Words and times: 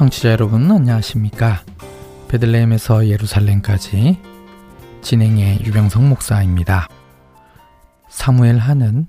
청취자 0.00 0.30
여러분 0.30 0.70
안녕하십니까? 0.70 1.62
베들레헴에서 2.28 3.08
예루살렘까지 3.08 4.18
진행의 5.02 5.60
유병성 5.62 6.08
목사입니다. 6.08 6.88
사무엘 8.08 8.56
하는 8.56 9.08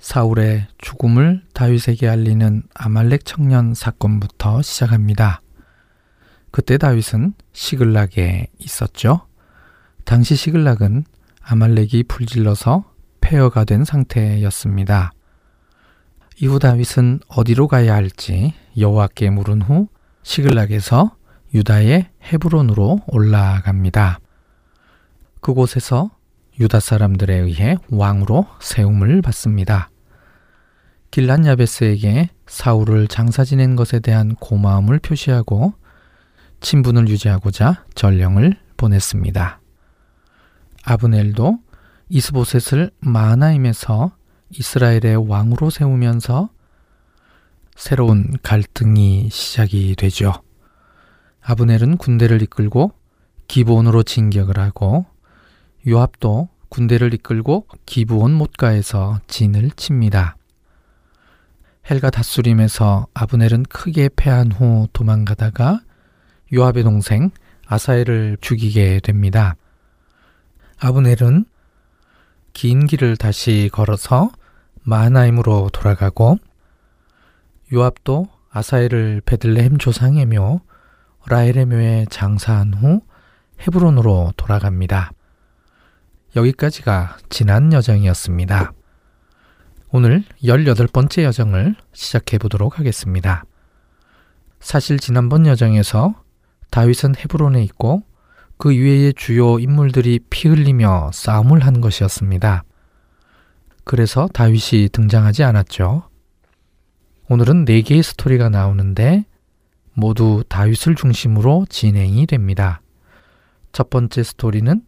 사울의 0.00 0.66
죽음을 0.78 1.44
다윗에게 1.52 2.08
알리는 2.08 2.64
아말렉 2.74 3.24
청년 3.24 3.74
사건부터 3.74 4.60
시작합니다. 4.62 5.40
그때 6.50 6.78
다윗은 6.78 7.34
시글락에 7.52 8.48
있었죠. 8.58 9.28
당시 10.04 10.34
시글락은 10.34 11.04
아말렉이 11.42 12.02
불질러서 12.08 12.90
폐허가 13.20 13.62
된 13.62 13.84
상태였습니다. 13.84 15.12
이후 16.40 16.58
다윗은 16.58 17.20
어디로 17.28 17.68
가야 17.68 17.94
할지 17.94 18.52
여호와께 18.76 19.30
물은 19.30 19.62
후 19.62 19.86
시글락에서 20.24 21.16
유다의 21.54 22.08
헤브론으로 22.24 23.00
올라갑니다. 23.06 24.18
그곳에서 25.40 26.10
유다 26.58 26.80
사람들에 26.80 27.36
의해 27.36 27.76
왕으로 27.90 28.46
세움을 28.60 29.22
받습니다. 29.22 29.90
길란 31.10 31.46
야베스에게 31.46 32.30
사울을 32.46 33.06
장사 33.06 33.44
지낸 33.44 33.76
것에 33.76 34.00
대한 34.00 34.34
고마움을 34.34 34.98
표시하고 34.98 35.74
친분을 36.60 37.08
유지하고자 37.08 37.84
전령을 37.94 38.56
보냈습니다. 38.76 39.60
아브넬도 40.84 41.58
이스보셋을 42.08 42.90
마하나임에서 42.98 44.16
이스라엘의 44.50 45.28
왕으로 45.28 45.70
세우면서 45.70 46.50
새로운 47.74 48.32
갈등이 48.42 49.28
시작이 49.30 49.96
되죠. 49.96 50.32
아브넬은 51.42 51.98
군대를 51.98 52.42
이끌고 52.42 52.92
기브온으로 53.48 54.02
진격을 54.02 54.58
하고 54.58 55.06
요압도 55.86 56.48
군대를 56.68 57.14
이끌고 57.14 57.66
기브온 57.84 58.32
못가에서 58.32 59.20
진을 59.26 59.70
칩니다. 59.72 60.36
헬가 61.90 62.10
다수림에서 62.10 63.06
아브넬은 63.12 63.64
크게 63.64 64.08
패한 64.16 64.52
후 64.52 64.88
도망가다가 64.92 65.80
요압의 66.52 66.84
동생 66.84 67.30
아사엘을 67.66 68.38
죽이게 68.40 69.00
됩니다. 69.00 69.56
아브넬은 70.78 71.44
긴 72.54 72.86
길을 72.86 73.16
다시 73.16 73.68
걸어서 73.72 74.30
마하나임으로 74.82 75.70
돌아가고 75.72 76.38
요압도 77.72 78.26
아사엘을 78.50 79.22
베들레헴 79.24 79.78
조상의 79.78 80.26
묘 80.26 80.60
라헬의 81.26 81.66
묘에 81.66 82.06
장사한 82.10 82.74
후 82.74 83.00
헤브론으로 83.60 84.32
돌아갑니다. 84.36 85.12
여기까지가 86.36 87.16
지난 87.30 87.72
여정이었습니다. 87.72 88.72
오늘 89.90 90.24
18번째 90.42 91.22
여정을 91.22 91.76
시작해 91.92 92.38
보도록 92.38 92.78
하겠습니다. 92.78 93.44
사실 94.60 94.98
지난번 94.98 95.46
여정에서 95.46 96.14
다윗은 96.70 97.14
헤브론에 97.16 97.62
있고 97.64 98.02
그 98.56 98.70
위에의 98.70 99.14
주요 99.14 99.58
인물들이 99.58 100.18
피 100.30 100.48
흘리며 100.48 101.10
싸움을 101.12 101.64
한 101.64 101.80
것이었습니다. 101.80 102.64
그래서 103.84 104.28
다윗이 104.32 104.88
등장하지 104.90 105.44
않았죠. 105.44 106.08
오늘은 107.34 107.64
네 107.64 107.82
개의 107.82 108.04
스토리가 108.04 108.48
나오는데 108.48 109.24
모두 109.92 110.44
다윗을 110.48 110.94
중심으로 110.94 111.66
진행이 111.68 112.26
됩니다. 112.26 112.80
첫 113.72 113.90
번째 113.90 114.22
스토리는 114.22 114.82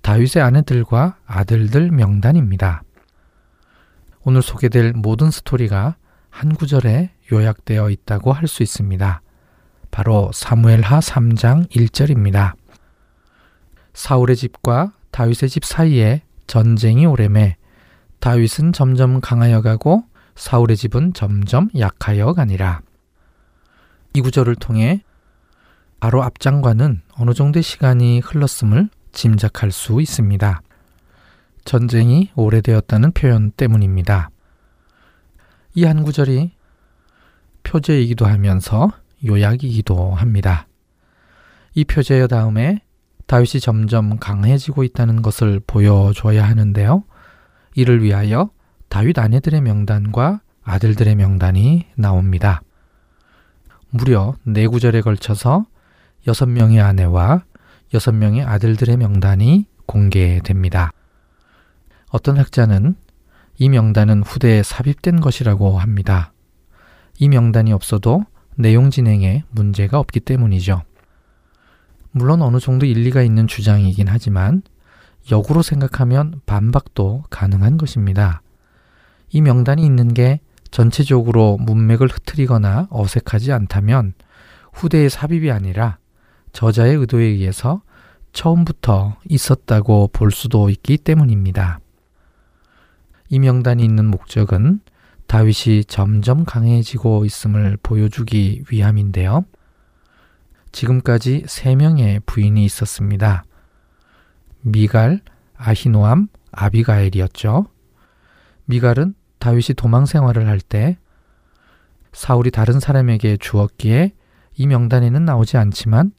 다윗의 0.00 0.40
아내들과 0.40 1.18
아들들 1.26 1.90
명단입니다. 1.90 2.82
오늘 4.22 4.40
소개될 4.40 4.94
모든 4.94 5.30
스토리가 5.30 5.96
한 6.30 6.54
구절에 6.54 7.10
요약되어 7.30 7.90
있다고 7.90 8.32
할 8.32 8.48
수 8.48 8.62
있습니다. 8.62 9.20
바로 9.90 10.30
사무엘하 10.32 11.00
3장 11.00 11.68
1절입니다. 11.68 12.54
사울의 13.92 14.36
집과 14.36 14.94
다윗의 15.10 15.50
집 15.50 15.66
사이에 15.66 16.22
전쟁이 16.46 17.04
오래매 17.04 17.58
다윗은 18.20 18.72
점점 18.72 19.20
강하여 19.20 19.60
가고 19.60 20.04
사울의 20.34 20.76
집은 20.76 21.12
점점 21.14 21.68
약하여 21.78 22.32
가니라. 22.32 22.80
이 24.14 24.20
구절을 24.20 24.56
통해 24.56 25.02
바로 26.00 26.22
앞장과는 26.22 27.02
어느 27.16 27.32
정도의 27.32 27.62
시간이 27.62 28.20
흘렀음을 28.20 28.88
짐작할 29.12 29.70
수 29.70 30.00
있습니다. 30.00 30.60
전쟁이 31.64 32.30
오래되었다는 32.34 33.12
표현 33.12 33.50
때문입니다. 33.52 34.30
이 35.74 35.84
한 35.84 36.02
구절이 36.04 36.52
표제이기도 37.62 38.26
하면서 38.26 38.90
요약이기도 39.24 40.14
합니다. 40.14 40.68
이 41.74 41.84
표제의 41.84 42.28
다음에 42.28 42.82
다윗이 43.26 43.60
점점 43.60 44.18
강해지고 44.18 44.84
있다는 44.84 45.22
것을 45.22 45.60
보여줘야 45.66 46.46
하는데요. 46.46 47.04
이를 47.74 48.02
위하여 48.02 48.50
다윗 48.94 49.18
아내들의 49.18 49.60
명단과 49.60 50.40
아들들의 50.62 51.16
명단이 51.16 51.84
나옵니다. 51.96 52.62
무려 53.90 54.36
네 54.44 54.68
구절에 54.68 55.00
걸쳐서 55.00 55.66
여섯 56.28 56.46
명의 56.46 56.80
아내와 56.80 57.42
여섯 57.92 58.12
명의 58.12 58.44
아들들의 58.44 58.96
명단이 58.96 59.66
공개됩니다. 59.86 60.92
어떤 62.10 62.38
학자는 62.38 62.94
이 63.58 63.68
명단은 63.68 64.22
후대에 64.22 64.62
삽입된 64.62 65.20
것이라고 65.20 65.80
합니다. 65.80 66.32
이 67.18 67.28
명단이 67.28 67.72
없어도 67.72 68.22
내용 68.54 68.90
진행에 68.90 69.42
문제가 69.50 69.98
없기 69.98 70.20
때문이죠. 70.20 70.84
물론 72.12 72.42
어느 72.42 72.60
정도 72.60 72.86
일리가 72.86 73.22
있는 73.22 73.48
주장이긴 73.48 74.06
하지만 74.06 74.62
역으로 75.32 75.62
생각하면 75.62 76.42
반박도 76.46 77.24
가능한 77.28 77.76
것입니다. 77.76 78.43
이 79.34 79.40
명단이 79.40 79.84
있는 79.84 80.14
게 80.14 80.38
전체적으로 80.70 81.56
문맥을 81.56 82.06
흐트리거나 82.06 82.86
어색하지 82.88 83.50
않다면 83.50 84.14
후대의 84.72 85.10
삽입이 85.10 85.50
아니라 85.50 85.98
저자의 86.52 86.94
의도에 86.94 87.24
의해서 87.24 87.82
처음부터 88.32 89.16
있었다고 89.28 90.10
볼 90.12 90.30
수도 90.30 90.70
있기 90.70 90.98
때문입니다. 90.98 91.80
이 93.28 93.40
명단이 93.40 93.82
있는 93.82 94.06
목적은 94.06 94.78
다윗이 95.26 95.86
점점 95.86 96.44
강해지고 96.44 97.24
있음을 97.24 97.76
보여주기 97.82 98.62
위함인데요. 98.70 99.44
지금까지 100.70 101.42
세 101.48 101.74
명의 101.74 102.20
부인이 102.24 102.64
있었습니다. 102.64 103.42
미갈, 104.60 105.22
아히노암, 105.56 106.28
아비가엘이었죠. 106.52 107.66
미갈은 108.66 109.14
다윗이 109.44 109.74
도망 109.76 110.06
생활을 110.06 110.48
할 110.48 110.58
때 110.58 110.96
사울이 112.14 112.50
다른 112.50 112.80
사람에게 112.80 113.36
주었기에 113.36 114.14
이 114.56 114.66
명단에는 114.66 115.22
나오지 115.22 115.58
않지만 115.58 116.12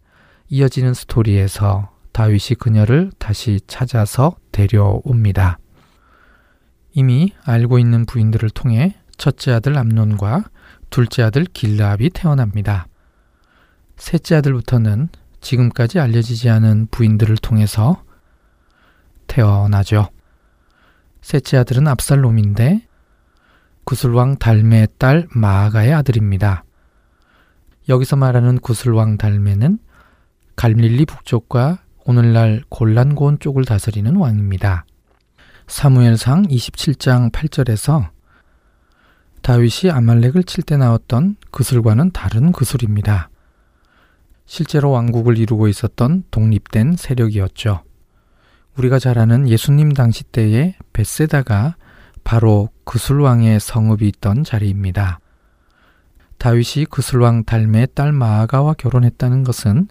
이어지는 0.50 0.94
스토리에서 0.94 1.90
다윗이 2.12 2.58
그녀를 2.60 3.10
다시 3.18 3.60
찾아서 3.66 4.36
데려옵니다. 4.52 5.58
이미 6.94 7.34
알고 7.46 7.80
있는 7.80 8.06
부인들을 8.06 8.52
통해 8.52 8.96
첫째 9.18 9.54
아들 9.54 9.76
암논과 9.76 10.44
둘째 10.92 11.24
아들 11.24 11.46
길라압이 11.46 12.12
태어납니다. 12.12 12.86
셋째 13.98 14.36
아들부터는 14.36 15.10
지금까지 15.42 16.00
알려지지 16.00 16.52
않은 16.52 16.90
부인들을 16.92 17.38
통해서 17.38 18.04
태어나죠. 19.26 20.10
셋째 21.24 21.58
아들은 21.58 21.88
압살롬인데 21.88 22.86
구슬왕 23.86 24.38
달메의 24.38 24.88
딸 24.98 25.28
마아가의 25.32 25.94
아들입니다. 25.94 26.64
여기서 27.88 28.16
말하는 28.16 28.60
구슬왕 28.60 29.18
달메는 29.18 29.80
갈릴리 30.56 31.06
북쪽과 31.06 31.80
오늘날 32.06 32.64
골란고온 32.70 33.40
쪽을 33.40 33.66
다스리는 33.66 34.16
왕입니다. 34.16 34.86
사무엘상 35.68 36.44
27장 36.44 37.32
8절에서 37.32 38.10
다윗이 39.42 39.92
아말렉을 39.92 40.44
칠 40.44 40.64
때 40.64 40.78
나왔던 40.78 41.36
그술과는 41.52 42.12
다른 42.12 42.52
그술입니다. 42.52 43.30
실제로 44.48 44.92
왕국을 44.92 45.38
이루고 45.38 45.68
있었던 45.68 46.24
독립된 46.32 46.96
세력이었죠. 46.98 47.84
우리가 48.78 49.00
잘 49.00 49.20
아는 49.20 49.48
예수님 49.48 49.94
당시 49.94 50.24
때의 50.24 50.76
베세다가 50.94 51.76
바로 52.24 52.70
그술왕의 52.86 53.60
성읍이 53.60 54.08
있던 54.08 54.44
자리입니다. 54.44 55.20
다윗이 56.38 56.86
그술왕 56.90 57.44
달메의 57.46 57.90
딸 57.94 58.12
마아가와 58.12 58.74
결혼했다는 58.74 59.44
것은 59.44 59.88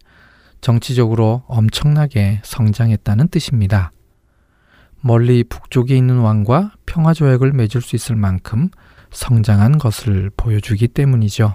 정치적으로 0.61 1.43
엄청나게 1.46 2.41
성장했다는 2.44 3.29
뜻입니다. 3.29 3.91
멀리 5.00 5.44
북쪽에 5.44 5.94
있는 5.94 6.19
왕과 6.20 6.73
평화 6.87 7.12
조약을 7.12 7.52
맺을 7.52 7.82
수 7.82 7.96
있을 7.96 8.17
만큼 8.17 8.70
성장한 9.11 9.79
것을 9.79 10.31
보여주기 10.37 10.88
때문이죠. 10.88 11.55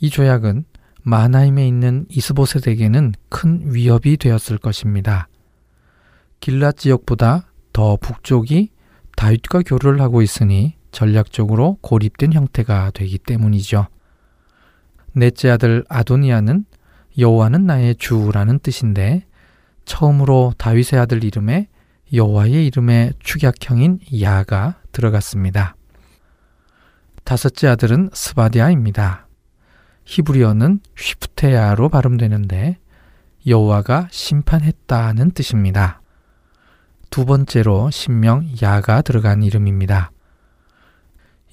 이 0.00 0.10
조약은 0.10 0.64
마나임에 1.02 1.66
있는 1.66 2.06
이스보셋에게는 2.10 3.12
큰 3.28 3.62
위협이 3.72 4.16
되었을 4.16 4.58
것입니다. 4.58 5.28
길랏 6.40 6.76
지역보다 6.76 7.52
더 7.72 7.96
북쪽이 7.96 8.70
다윗과 9.18 9.62
교류를 9.66 10.00
하고 10.00 10.22
있으니 10.22 10.76
전략적으로 10.92 11.78
고립된 11.80 12.34
형태가 12.34 12.92
되기 12.94 13.18
때문이죠. 13.18 13.88
넷째 15.12 15.50
아들 15.50 15.84
아도니아는 15.88 16.64
여호와는 17.18 17.66
나의 17.66 17.96
주라는 17.96 18.60
뜻인데 18.60 19.26
처음으로 19.84 20.52
다윗의 20.56 21.00
아들 21.00 21.24
이름에 21.24 21.66
여호와의 22.12 22.64
이름에 22.68 23.10
축약형인 23.18 23.98
야가 24.20 24.76
들어갔습니다. 24.92 25.74
다섯째 27.24 27.66
아들은 27.66 28.10
스바디아입니다. 28.12 29.26
히브리어는 30.04 30.78
휘프테야로 30.96 31.88
발음되는데 31.88 32.78
여호와가 33.48 34.06
심판했다는 34.12 35.32
뜻입니다. 35.32 36.02
두 37.10 37.24
번째로 37.24 37.90
신명 37.90 38.48
야가 38.62 39.02
들어간 39.02 39.42
이름입니다. 39.42 40.10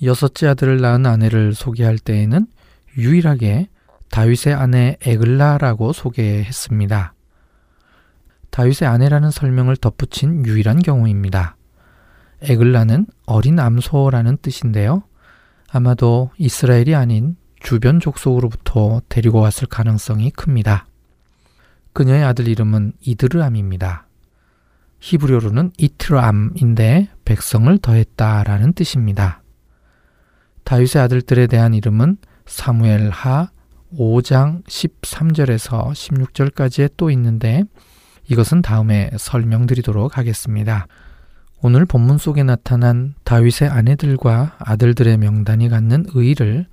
여섯째 0.04 0.48
아들을 0.48 0.82
낳은 0.82 1.06
아내를 1.06 1.54
소개할 1.54 1.98
때에는 1.98 2.48
유일하게 2.98 3.70
다윗의 4.10 4.54
아내 4.54 4.98
에글라라고 5.02 5.94
소개했습니다. 5.94 7.14
다윗의 8.50 8.88
아내라는 8.88 9.32
설명을 9.32 9.78
덧붙인 9.78 10.46
유일한 10.46 10.82
경우입니다. 10.82 11.58
에글라는 12.42 13.08
어린 13.26 13.60
암소라는 13.60 14.38
뜻인데요. 14.42 15.04
아마도 15.72 16.32
이스라엘이 16.38 16.96
아닌 16.96 17.36
주변 17.60 18.00
족속으로부터 18.00 19.02
데리고 19.10 19.40
왔을 19.40 19.68
가능성이 19.68 20.32
큽니다. 20.32 20.88
그녀의 21.94 22.24
아들 22.24 22.48
이름은 22.48 22.94
이드르암입니다. 23.02 24.05
히브리어로는 25.06 25.72
이트람인데 25.78 27.10
백성을 27.26 27.78
더했다라는 27.78 28.74
뜻입니다. 28.74 29.44
다윗의 30.64 31.04
아들들에 31.04 31.46
대한 31.46 31.76
이름은 31.76 32.18
사무엘 32.48 33.12
하 33.12 33.52
5장 33.96 34.64
13절에서 34.66 35.92
16절까지에 35.92 36.94
또 36.98 37.12
있는데 37.12 37.66
이것은 38.28 38.64
다음에 38.64 39.12
설명드리도록 39.16 40.18
하겠습니다. 40.18 40.88
오늘 41.62 41.86
본문 41.86 42.18
속에 42.18 42.42
나타난 42.42 43.14
다윗의 43.26 43.70
아내들과 43.70 44.56
아들들의 44.58 45.18
명단이 45.18 45.70
갖는 45.70 46.06
의의를 46.16 46.66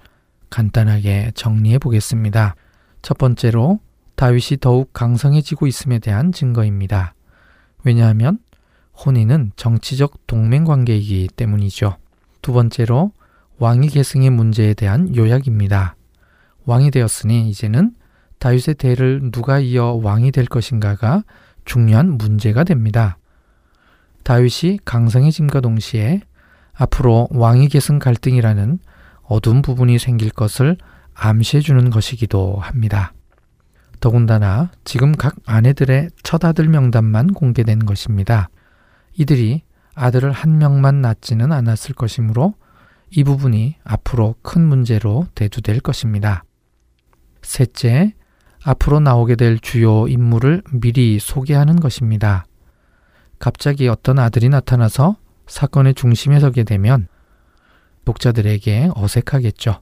간단하게 0.48 1.32
정리해 1.34 1.78
보겠습니다. 1.78 2.54
첫 3.02 3.18
번째로 3.18 3.80
다윗이 4.16 4.58
더욱 4.62 4.94
강성해지고 4.94 5.66
있음에 5.66 5.98
대한 5.98 6.32
증거입니다. 6.32 7.14
왜냐하면 7.84 8.38
혼인은 9.04 9.52
정치적 9.56 10.26
동맹 10.26 10.64
관계이기 10.64 11.28
때문이죠. 11.34 11.96
두 12.40 12.52
번째로 12.52 13.12
왕위 13.58 13.88
계승의 13.88 14.30
문제에 14.30 14.74
대한 14.74 15.14
요약입니다. 15.14 15.96
왕이 16.64 16.90
되었으니 16.90 17.48
이제는 17.48 17.94
다윗의 18.38 18.74
대를 18.76 19.30
누가 19.32 19.60
이어 19.60 20.00
왕이 20.02 20.32
될 20.32 20.46
것인가가 20.46 21.22
중요한 21.64 22.18
문제가 22.18 22.64
됩니다. 22.64 23.18
다윗이 24.24 24.80
강성해짐과 24.84 25.60
동시에 25.60 26.20
앞으로 26.72 27.28
왕위 27.30 27.68
계승 27.68 27.98
갈등이라는 27.98 28.78
어두운 29.22 29.62
부분이 29.62 29.98
생길 29.98 30.30
것을 30.30 30.76
암시해 31.14 31.60
주는 31.60 31.90
것이기도 31.90 32.56
합니다. 32.56 33.12
더군다나 34.02 34.72
지금 34.82 35.12
각 35.12 35.36
아내들의 35.46 36.10
첫 36.24 36.44
아들 36.44 36.68
명단만 36.68 37.34
공개된 37.34 37.86
것입니다. 37.86 38.50
이들이 39.16 39.62
아들을 39.94 40.32
한 40.32 40.58
명만 40.58 41.00
낳지는 41.00 41.52
않았을 41.52 41.94
것이므로 41.94 42.54
이 43.10 43.22
부분이 43.22 43.76
앞으로 43.84 44.34
큰 44.42 44.66
문제로 44.66 45.28
대두될 45.36 45.78
것입니다. 45.78 46.42
셋째, 47.42 48.12
앞으로 48.64 48.98
나오게 48.98 49.36
될 49.36 49.60
주요 49.60 50.08
인물을 50.08 50.64
미리 50.72 51.20
소개하는 51.20 51.78
것입니다. 51.78 52.44
갑자기 53.38 53.86
어떤 53.86 54.18
아들이 54.18 54.48
나타나서 54.48 55.16
사건의 55.46 55.94
중심에 55.94 56.40
서게 56.40 56.64
되면 56.64 57.06
독자들에게 58.04 58.90
어색하겠죠. 58.96 59.80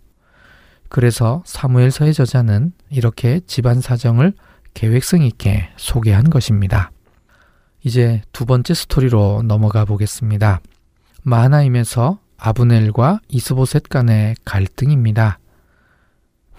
그래서 0.90 1.42
사무엘서의 1.46 2.12
저자는 2.12 2.72
이렇게 2.90 3.40
집안 3.46 3.80
사정을 3.80 4.34
계획성 4.74 5.22
있게 5.22 5.70
소개한 5.76 6.28
것입니다. 6.28 6.90
이제 7.82 8.22
두 8.32 8.44
번째 8.44 8.74
스토리로 8.74 9.42
넘어가 9.44 9.84
보겠습니다. 9.84 10.60
마하나임에서 11.22 12.18
아브넬과 12.36 13.20
이스보셋 13.28 13.84
간의 13.88 14.34
갈등입니다. 14.44 15.38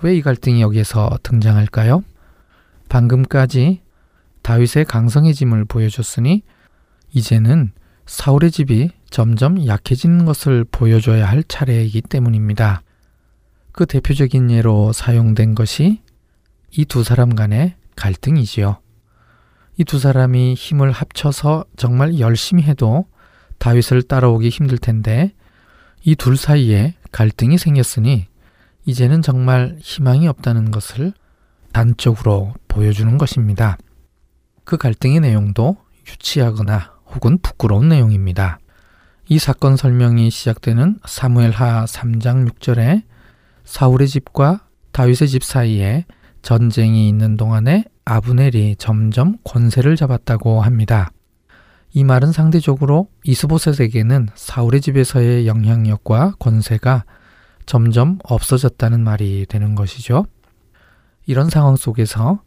왜 0.01 0.15
이 0.15 0.21
갈등이 0.21 0.61
여기에서 0.61 1.09
등장할까요? 1.23 2.03
방금까지 2.89 3.81
다윗의 4.41 4.85
강성해짐을 4.85 5.65
보여줬으니 5.65 6.41
이제는 7.13 7.71
사울의 8.05 8.51
집이 8.51 8.91
점점 9.09 9.67
약해지는 9.67 10.25
것을 10.25 10.65
보여줘야 10.71 11.27
할 11.27 11.43
차례이기 11.43 12.01
때문입니다. 12.01 12.81
그 13.71 13.85
대표적인 13.85 14.51
예로 14.51 14.93
사용된 14.93 15.55
것이 15.55 16.01
이 16.71 16.85
두 16.85 17.03
사람 17.03 17.35
간의 17.35 17.75
갈등이지요. 17.95 18.79
이 19.77 19.83
두 19.83 19.99
사람이 19.99 20.53
힘을 20.55 20.91
합쳐서 20.91 21.65
정말 21.77 22.19
열심히 22.19 22.63
해도 22.63 23.05
다윗을 23.57 24.03
따라오기 24.03 24.49
힘들 24.49 24.77
텐데 24.77 25.33
이 26.03 26.15
둘 26.15 26.37
사이에 26.37 26.95
갈등이 27.11 27.57
생겼으니 27.57 28.27
이제는 28.85 29.21
정말 29.21 29.77
희망이 29.79 30.27
없다는 30.27 30.71
것을 30.71 31.13
단적으로 31.71 32.53
보여주는 32.67 33.17
것입니다. 33.17 33.77
그 34.63 34.77
갈등의 34.77 35.19
내용도 35.19 35.77
유치하거나 36.07 36.93
혹은 37.13 37.37
부끄러운 37.41 37.89
내용입니다. 37.89 38.59
이 39.27 39.39
사건 39.39 39.77
설명이 39.77 40.29
시작되는 40.31 40.99
사무엘하 41.05 41.85
3장 41.85 42.49
6절에 42.49 43.03
사울의 43.71 44.09
집과 44.09 44.65
다윗의 44.91 45.29
집 45.29 45.45
사이에 45.45 46.05
전쟁이 46.41 47.07
있는 47.07 47.37
동안에 47.37 47.85
아브넬이 48.03 48.75
점점 48.77 49.37
권세를 49.45 49.95
잡았다고 49.95 50.61
합니다. 50.61 51.11
이 51.93 52.03
말은 52.03 52.33
상대적으로 52.33 53.07
이스보셋에게는 53.23 54.27
사울의 54.35 54.81
집에서의 54.81 55.47
영향력과 55.47 56.33
권세가 56.37 57.05
점점 57.65 58.19
없어졌다는 58.25 59.05
말이 59.05 59.45
되는 59.47 59.73
것이죠. 59.73 60.25
이런 61.25 61.49
상황 61.49 61.77
속에서 61.77 62.41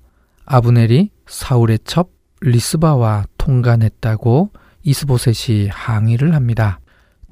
아브넬이 0.45 1.11
사울의 1.27 1.79
첩 1.85 2.11
리스바와 2.43 3.25
통간했다고 3.39 4.51
이스보셋이 4.83 5.69
항의를 5.69 6.35
합니다. 6.35 6.81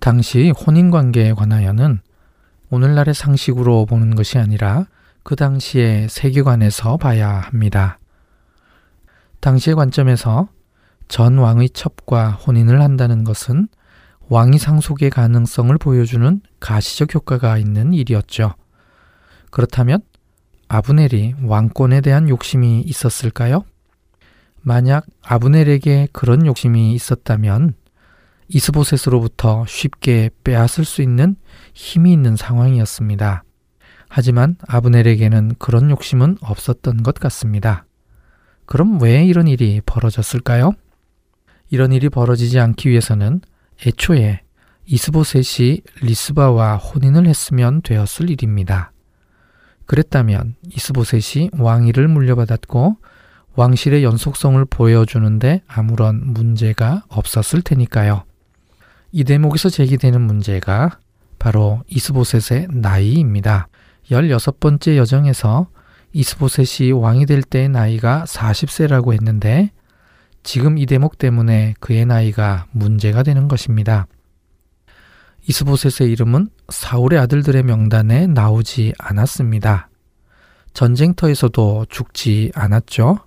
당시 0.00 0.50
혼인 0.50 0.90
관계에 0.90 1.34
관하여는 1.34 2.00
오늘날의 2.72 3.12
상식으로 3.12 3.84
보는 3.84 4.14
것이 4.14 4.38
아니라 4.38 4.86
그 5.22 5.36
당시의 5.36 6.08
세계관에서 6.08 6.96
봐야 6.96 7.28
합니다. 7.28 7.98
당시의 9.40 9.76
관점에서 9.76 10.48
전 11.06 11.36
왕의 11.36 11.68
첩과 11.74 12.30
혼인을 12.30 12.80
한다는 12.80 13.24
것은 13.24 13.68
왕위 14.30 14.56
상속의 14.56 15.10
가능성을 15.10 15.76
보여주는 15.76 16.40
가시적 16.60 17.14
효과가 17.14 17.58
있는 17.58 17.92
일이었죠. 17.92 18.54
그렇다면 19.50 20.00
아브넬이 20.68 21.34
왕권에 21.44 22.00
대한 22.00 22.30
욕심이 22.30 22.80
있었을까요? 22.80 23.66
만약 24.62 25.04
아브넬에게 25.20 26.08
그런 26.14 26.46
욕심이 26.46 26.94
있었다면 26.94 27.74
이스보셋으로부터 28.48 29.66
쉽게 29.68 30.30
빼앗을 30.42 30.86
수 30.86 31.02
있는 31.02 31.36
힘이 31.72 32.12
있는 32.12 32.36
상황이었습니다. 32.36 33.44
하지만 34.08 34.56
아브넬에게는 34.68 35.54
그런 35.58 35.90
욕심은 35.90 36.36
없었던 36.40 37.02
것 37.02 37.14
같습니다. 37.14 37.86
그럼 38.66 39.00
왜 39.00 39.24
이런 39.24 39.48
일이 39.48 39.80
벌어졌을까요? 39.84 40.72
이런 41.70 41.92
일이 41.92 42.08
벌어지지 42.08 42.60
않기 42.60 42.90
위해서는 42.90 43.40
애초에 43.86 44.42
이스보셋이 44.84 45.80
리스바와 46.02 46.76
혼인을 46.76 47.26
했으면 47.26 47.80
되었을 47.82 48.28
일입니다. 48.28 48.92
그랬다면 49.86 50.56
이스보셋이 50.70 51.50
왕위를 51.58 52.08
물려받았고 52.08 52.96
왕실의 53.54 54.04
연속성을 54.04 54.64
보여주는데 54.66 55.62
아무런 55.66 56.32
문제가 56.32 57.04
없었을 57.08 57.62
테니까요. 57.62 58.24
이 59.12 59.24
대목에서 59.24 59.68
제기되는 59.68 60.20
문제가 60.20 60.98
바로 61.42 61.82
이스보셋의 61.88 62.68
나이입니다. 62.70 63.66
16번째 64.08 64.96
여정에서 64.96 65.66
이스보셋이 66.12 66.92
왕이 66.92 67.26
될 67.26 67.42
때의 67.42 67.68
나이가 67.68 68.22
40세라고 68.28 69.12
했는데 69.12 69.72
지금 70.44 70.78
이 70.78 70.86
대목 70.86 71.18
때문에 71.18 71.74
그의 71.80 72.06
나이가 72.06 72.66
문제가 72.70 73.24
되는 73.24 73.48
것입니다. 73.48 74.06
이스보셋의 75.48 76.12
이름은 76.12 76.48
사울의 76.68 77.18
아들들의 77.18 77.64
명단에 77.64 78.28
나오지 78.28 78.92
않았습니다. 79.00 79.88
전쟁터에서도 80.74 81.86
죽지 81.88 82.52
않았죠. 82.54 83.18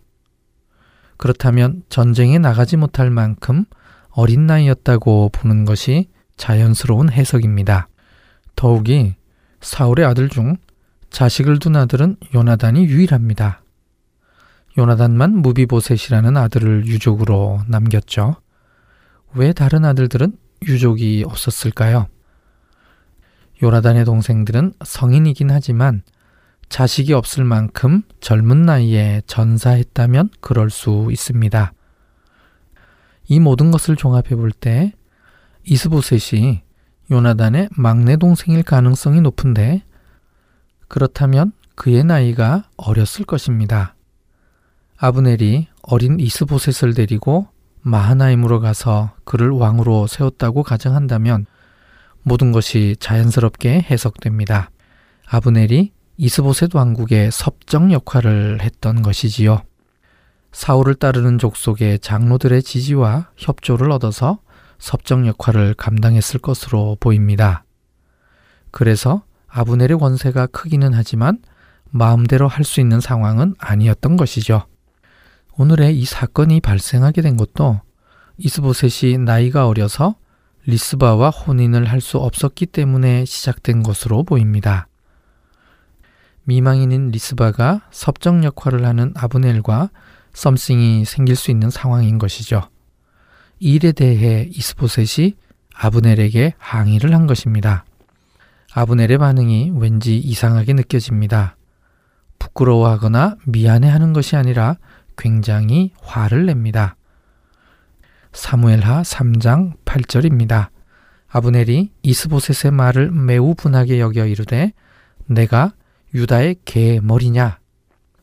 그렇다면 1.17 1.83
전쟁에 1.89 2.39
나가지 2.39 2.77
못할 2.77 3.09
만큼 3.09 3.65
어린 4.11 4.47
나이였다고 4.47 5.31
보는 5.33 5.65
것이 5.65 6.07
자연스러운 6.37 7.11
해석입니다. 7.11 7.89
더욱이 8.55 9.15
사울의 9.61 10.05
아들 10.05 10.29
중 10.29 10.57
자식을 11.09 11.59
둔 11.59 11.75
아들은 11.75 12.17
요나단이 12.33 12.85
유일합니다. 12.85 13.63
요나단만 14.77 15.37
무비보셋이라는 15.37 16.35
아들을 16.35 16.87
유족으로 16.87 17.61
남겼죠. 17.67 18.35
왜 19.33 19.53
다른 19.53 19.85
아들들은 19.85 20.37
유족이 20.67 21.23
없었을까요? 21.25 22.07
요나단의 23.63 24.03
동생들은 24.03 24.73
성인이긴 24.83 25.51
하지만 25.51 26.03
자식이 26.67 27.13
없을 27.13 27.45
만큼 27.45 28.01
젊은 28.19 28.63
나이에 28.63 29.21
전사했다면 29.27 30.31
그럴 30.41 30.69
수 30.69 31.07
있습니다. 31.11 31.71
이 33.27 33.39
모든 33.39 33.71
것을 33.71 33.95
종합해 33.95 34.35
볼 34.35 34.51
때 34.51 34.93
이스보셋이 35.63 36.64
요나단의 37.11 37.69
막내 37.71 38.17
동생일 38.17 38.63
가능성이 38.63 39.21
높은데 39.21 39.83
그렇다면 40.87 41.51
그의 41.75 42.03
나이가 42.03 42.63
어렸을 42.77 43.25
것입니다. 43.25 43.95
아브넬이 44.97 45.67
어린 45.83 46.19
이스보셋을 46.19 46.93
데리고 46.93 47.47
마하나임으로 47.81 48.59
가서 48.59 49.13
그를 49.23 49.49
왕으로 49.49 50.07
세웠다고 50.07 50.63
가정한다면 50.63 51.45
모든 52.23 52.51
것이 52.51 52.95
자연스럽게 52.99 53.85
해석됩니다. 53.89 54.71
아브넬이 55.27 55.91
이스보셋 56.17 56.73
왕국의 56.75 57.29
섭정 57.31 57.91
역할을 57.91 58.61
했던 58.61 59.01
것이지요. 59.01 59.61
사울을 60.51 60.95
따르는 60.95 61.37
족속의 61.37 61.99
장로들의 61.99 62.63
지지와 62.63 63.29
협조를 63.35 63.91
얻어서 63.91 64.39
섭정 64.79 65.27
역할을 65.27 65.73
감당했을 65.75 66.39
것으로 66.39 66.97
보입니다. 66.99 67.63
그래서 68.71 69.23
아브넬의 69.47 69.97
권세가 69.97 70.47
크기는 70.47 70.93
하지만 70.93 71.39
마음대로 71.89 72.47
할 72.47 72.65
수 72.65 72.81
있는 72.81 72.99
상황은 72.99 73.55
아니었던 73.57 74.17
것이죠. 74.17 74.67
오늘의 75.57 75.97
이 75.97 76.03
사건이 76.05 76.59
발생하게 76.59 77.21
된 77.21 77.37
것도 77.37 77.79
이스보셋이 78.37 79.17
나이가 79.19 79.67
어려서 79.67 80.15
리스바와 80.65 81.29
혼인을 81.29 81.85
할 81.85 82.01
수 82.01 82.17
없었기 82.17 82.65
때문에 82.65 83.23
시작된 83.23 83.83
것으로 83.83 84.23
보입니다. 84.23 84.87
미망인인 86.43 87.11
리스바가 87.11 87.87
섭정 87.91 88.43
역할을 88.43 88.85
하는 88.85 89.13
아브넬과 89.15 89.89
썸씽이 90.33 91.05
생길 91.05 91.35
수 91.35 91.49
있는 91.49 91.69
상황인 91.69 92.17
것이죠. 92.17 92.69
이 93.59 93.75
일에 93.75 93.91
대해 93.91 94.49
이스보셋이 94.51 95.35
아브넬에게 95.73 96.53
항의를 96.57 97.13
한 97.13 97.27
것입니다. 97.27 97.85
아브넬의 98.73 99.17
반응이 99.17 99.73
왠지 99.75 100.17
이상하게 100.17 100.73
느껴집니다. 100.73 101.55
부끄러워하거나 102.39 103.37
미안해하는 103.45 104.13
것이 104.13 104.35
아니라 104.35 104.77
굉장히 105.17 105.91
화를 106.01 106.45
냅니다. 106.45 106.95
사무엘하 108.33 109.01
3장 109.03 109.77
8절입니다. 109.85 110.69
아브넬이 111.29 111.91
이스보셋의 112.03 112.71
말을 112.71 113.11
매우 113.11 113.55
분하게 113.55 113.99
여겨 113.99 114.25
이르되 114.25 114.73
내가 115.25 115.71
유다의 116.13 116.57
개 116.65 116.99
머리냐? 117.01 117.59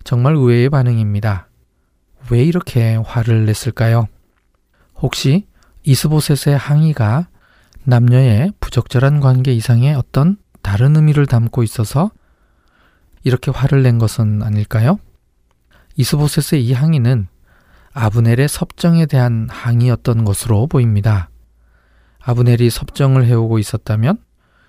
정말 0.04 0.34
의외의 0.34 0.70
반응입니다. 0.70 1.48
왜 2.30 2.42
이렇게 2.42 2.96
화를 2.96 3.46
냈을까요? 3.46 4.08
혹시 5.02 5.46
이스보셋의 5.82 6.56
항의가 6.56 7.28
남녀의 7.84 8.52
부적절한 8.60 9.20
관계 9.20 9.52
이상의 9.52 9.94
어떤 9.94 10.36
다른 10.62 10.94
의미를 10.94 11.26
담고 11.26 11.64
있어서 11.64 12.12
이렇게 13.24 13.50
화를 13.50 13.82
낸 13.82 13.98
것은 13.98 14.42
아닐까요? 14.42 14.98
이스보셋의 15.96 16.64
이 16.64 16.72
항의는 16.72 17.26
아브넬의 17.92 18.48
섭정에 18.48 19.06
대한 19.06 19.48
항의였던 19.50 20.24
것으로 20.24 20.68
보입니다. 20.68 21.28
아브넬이 22.20 22.70
섭정을 22.70 23.26
해오고 23.26 23.58
있었다면 23.58 24.18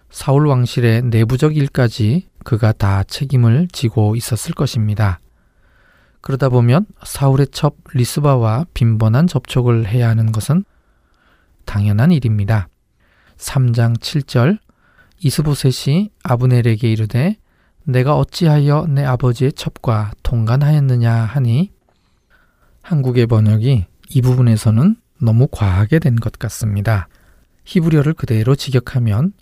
사울 0.10 0.48
왕실의 0.48 1.04
내부적 1.04 1.56
일까지 1.56 2.28
그가 2.44 2.72
다 2.72 3.04
책임을 3.04 3.68
지고 3.72 4.16
있었을 4.16 4.54
것입니다. 4.54 5.20
그러다 6.24 6.48
보면 6.48 6.86
사울의 7.03 7.48
첩 7.51 7.75
리스바와 7.94 8.68
빈번한 8.74 9.27
접촉을 9.27 9.86
해야 9.88 10.08
하는 10.08 10.32
것은 10.32 10.63
당연한 11.65 12.12
일입니다. 12.12 12.70
3장 13.38 14.00
7절 14.00 14.58
이스보셋이 15.20 16.12
아브넬에게 16.24 16.89
이르되 16.89 17.36
내가 17.84 18.15
어찌하여 18.15 18.86
내 18.88 19.03
아버지의 19.03 19.51
첩과 19.51 20.12
통간하였느냐 20.24 21.12
하니 21.12 21.72
한국의 22.82 23.27
번역이 23.27 23.86
이 24.10 24.22
부분에서는 24.22 24.96
너무 25.22 25.48
과하게 25.51 26.00
된 26.00 26.15
것 26.15 26.39
같습니다. 26.39 27.10
히브리어를 27.65 28.13
그대로 28.13 28.56
직역하면 28.56 29.34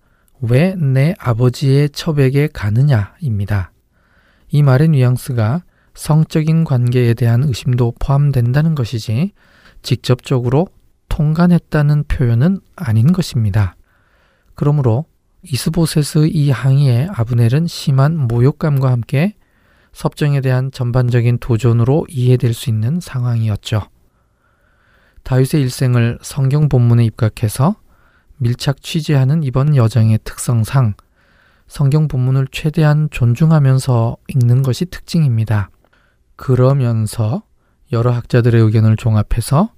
왜 0.42 0.76
내 0.76 1.14
아버지의 1.20 1.92
첩에게 1.92 2.50
가느냐입니다. 2.52 3.72
이 4.50 4.64
말의 4.64 4.90
뉘앙스가 4.90 5.62
성적인 5.94 6.64
관계에 6.64 7.14
대한 7.14 7.44
의심도 7.44 7.94
포함된다는 8.00 8.76
것이지 8.76 9.32
직접적으로 9.82 10.68
통간했다는 11.10 12.06
표현은 12.08 12.62
아닌 12.76 13.12
것입니다. 13.12 13.76
그러므로 14.56 15.06
이스보셋의 15.44 16.30
이 16.30 16.52
항의에 16.52 17.08
아브넬은 17.12 17.68
심한 17.68 18.16
모욕감과 18.28 18.92
함께 18.92 19.36
섭정에 19.92 20.40
대한 20.40 20.72
전반적인 20.72 21.40
도전으로 21.40 22.06
이해될 22.10 22.54
수 22.54 22.70
있는 22.70 23.00
상황이었죠. 23.00 23.82
다윗의 25.24 25.62
일생을 25.62 26.20
성경 26.22 26.70
본문에 26.70 27.04
입각해서 27.06 27.76
밀착 28.38 28.82
취재하는 28.82 29.44
이번 29.44 29.76
여정의 29.76 30.20
특성상 30.24 30.96
성경 31.68 32.08
본문을 32.08 32.48
최대한 32.52 33.08
존중하면서 33.12 34.18
읽는 34.28 34.62
것이 34.62 34.86
특징입니다. 34.86 35.70
그러면서 36.42 37.44
여러 37.92 38.10
학자들의 38.10 38.60
의견을 38.60 38.98
종합해서 38.98 39.70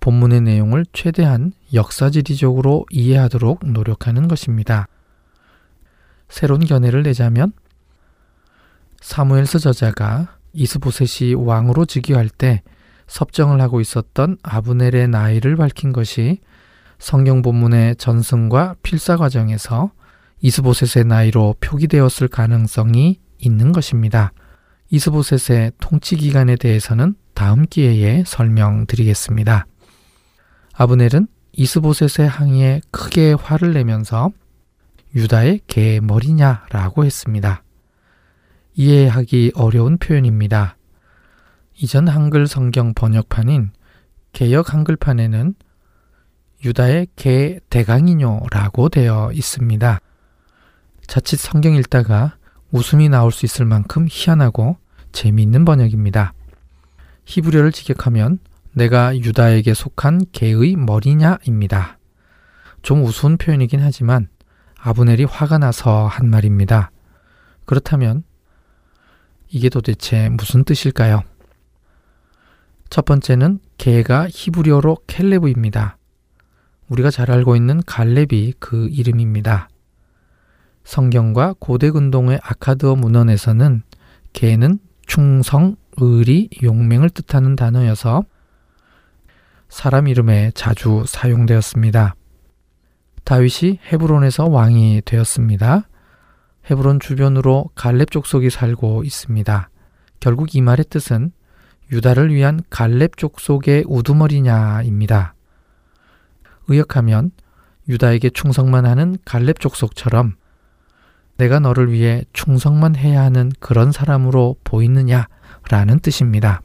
본문의 0.00 0.40
내용을 0.40 0.84
최대한 0.92 1.52
역사지리적으로 1.72 2.86
이해하도록 2.90 3.64
노력하는 3.64 4.26
것입니다. 4.26 4.88
새로운 6.28 6.64
견해를 6.64 7.04
내자면 7.04 7.52
사무엘서 9.00 9.60
저자가 9.60 10.38
이스보셋이 10.54 11.34
왕으로 11.34 11.84
즉위할 11.84 12.28
때 12.30 12.62
섭정을 13.06 13.60
하고 13.60 13.80
있었던 13.80 14.38
아브넬의 14.42 15.06
나이를 15.06 15.54
밝힌 15.54 15.92
것이 15.92 16.40
성경 16.98 17.42
본문의 17.42 17.94
전승과 17.94 18.74
필사 18.82 19.18
과정에서 19.18 19.92
이스보셋의 20.40 21.04
나이로 21.04 21.54
표기되었을 21.60 22.26
가능성이 22.26 23.20
있는 23.38 23.70
것입니다. 23.70 24.32
이스보셋의 24.90 25.72
통치 25.80 26.16
기간에 26.16 26.56
대해서는 26.56 27.14
다음 27.34 27.66
기회에 27.66 28.24
설명드리겠습니다. 28.26 29.66
아브넬은 30.72 31.28
이스보셋의 31.52 32.28
항의에 32.28 32.80
크게 32.90 33.34
화를 33.34 33.74
내면서 33.74 34.30
유다의 35.14 35.60
개 35.66 36.00
머리냐라고 36.00 37.04
했습니다. 37.04 37.62
이해하기 38.74 39.52
어려운 39.56 39.98
표현입니다. 39.98 40.76
이전 41.74 42.08
한글 42.08 42.46
성경 42.46 42.94
번역판인 42.94 43.70
개역 44.32 44.72
한글판에는 44.72 45.54
유다의 46.64 47.08
개 47.16 47.60
대강이뇨라고 47.70 48.88
되어 48.88 49.30
있습니다. 49.32 50.00
자칫 51.06 51.36
성경 51.36 51.74
읽다가 51.74 52.37
웃음이 52.70 53.08
나올 53.08 53.32
수 53.32 53.46
있을 53.46 53.64
만큼 53.64 54.06
희한하고 54.08 54.76
재미있는 55.12 55.64
번역입니다. 55.64 56.34
히브리어를 57.24 57.72
직역하면 57.72 58.38
내가 58.72 59.16
유다에게 59.16 59.74
속한 59.74 60.26
개의 60.32 60.76
머리냐입니다. 60.76 61.98
좀 62.82 63.04
우스운 63.04 63.36
표현이긴 63.36 63.80
하지만 63.80 64.28
아브넬이 64.80 65.24
화가 65.24 65.58
나서 65.58 66.06
한 66.06 66.30
말입니다. 66.30 66.90
그렇다면 67.64 68.22
이게 69.48 69.68
도대체 69.68 70.28
무슨 70.28 70.64
뜻일까요? 70.64 71.22
첫 72.90 73.04
번째는 73.04 73.60
개가 73.76 74.28
히브리어로 74.30 74.98
켈레브입니다. 75.06 75.96
우리가 76.88 77.10
잘 77.10 77.30
알고 77.30 77.56
있는 77.56 77.82
갈렙이 77.82 78.54
그 78.58 78.88
이름입니다. 78.90 79.68
성경과 80.88 81.54
고대 81.58 81.90
근동의 81.90 82.40
아카드어 82.42 82.96
문헌에서는 82.96 83.82
개는 84.32 84.78
충성, 85.06 85.76
의리, 85.98 86.48
용맹을 86.62 87.10
뜻하는 87.10 87.56
단어여서 87.56 88.24
사람 89.68 90.08
이름에 90.08 90.50
자주 90.54 91.04
사용되었습니다. 91.06 92.14
다윗이 93.24 93.80
헤브론에서 93.92 94.48
왕이 94.48 95.02
되었습니다. 95.04 95.86
헤브론 96.70 97.00
주변으로 97.00 97.66
갈렙 97.74 98.10
족속이 98.10 98.48
살고 98.48 99.04
있습니다. 99.04 99.68
결국 100.20 100.54
이 100.54 100.62
말의 100.62 100.86
뜻은 100.88 101.32
유다를 101.92 102.32
위한 102.32 102.60
갈렙 102.70 103.18
족속의 103.18 103.84
우두머리냐입니다. 103.86 105.34
의역하면 106.68 107.32
유다에게 107.90 108.30
충성만 108.30 108.86
하는 108.86 109.18
갈렙 109.26 109.60
족속처럼 109.60 110.38
내가 111.38 111.60
너를 111.60 111.92
위해 111.92 112.24
충성만 112.32 112.96
해야 112.96 113.22
하는 113.22 113.50
그런 113.60 113.92
사람으로 113.92 114.56
보이느냐 114.64 115.28
라는 115.70 116.00
뜻입니다. 116.00 116.62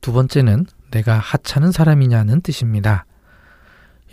두 0.00 0.12
번째는 0.12 0.66
내가 0.90 1.18
하찮은 1.18 1.72
사람이냐는 1.72 2.40
뜻입니다. 2.40 3.04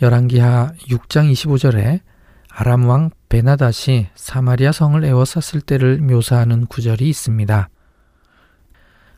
열왕기하 0.02 0.72
6장 0.88 1.30
25절에 1.32 2.00
아람 2.48 2.88
왕 2.88 3.10
베나닷이 3.28 4.08
사마리아 4.14 4.72
성을 4.72 5.02
에워쌌을 5.04 5.60
때를 5.60 5.98
묘사하는 5.98 6.66
구절이 6.66 7.08
있습니다. 7.08 7.68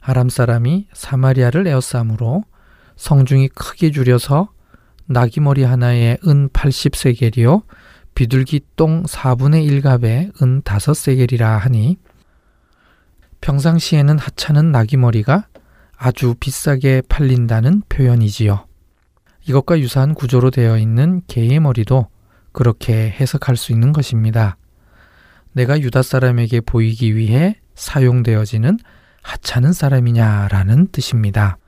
아람 0.01 0.29
사람이 0.29 0.89
사마리아를 0.93 1.67
에워싸므로 1.67 2.45
성중이 2.97 3.49
크게 3.49 3.91
줄여서 3.91 4.51
나귀머리 5.07 5.63
하나에 5.63 6.19
은 6.27 6.49
80세겔이요 6.51 7.63
비둘기 8.15 8.61
똥 8.77 9.05
4분의 9.05 9.83
1갑에 9.83 10.43
은 10.43 10.63
5세겔이라 10.63 11.59
하니 11.59 11.97
평상시에는 13.41 14.19
하찮은 14.19 14.71
나귀머리가 14.71 15.47
아주 15.97 16.35
비싸게 16.39 17.03
팔린다는 17.09 17.83
표현이지요. 17.89 18.67
이것과 19.47 19.81
유사한 19.81 20.15
구조로 20.15 20.51
되어 20.51 20.79
있는 20.79 21.23
개의 21.27 21.59
머리도 21.61 22.09
그렇게 22.53 23.11
해석할 23.11 23.57
수 23.57 23.73
있는 23.73 23.93
것입니다. 23.93 24.57
내가 25.53 25.81
유다 25.81 26.03
사람에게 26.03 26.61
보이기 26.61 27.17
위해 27.17 27.57
사용되어지는 27.75 28.79
하찮은 29.23 29.73
사람이냐라는 29.73 30.89
뜻입니다. 30.89 31.59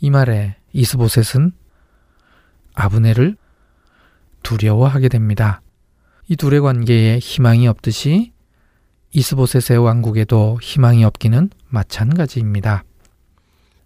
이 0.00 0.10
말에 0.10 0.56
이스보셋은 0.72 1.52
아브네를 2.74 3.36
두려워하게 4.42 5.08
됩니다. 5.08 5.62
이 6.28 6.36
둘의 6.36 6.60
관계에 6.60 7.18
희망이 7.18 7.66
없듯이 7.66 8.32
이스보셋의 9.12 9.78
왕국에도 9.78 10.58
희망이 10.62 11.04
없기는 11.04 11.50
마찬가지입니다. 11.68 12.84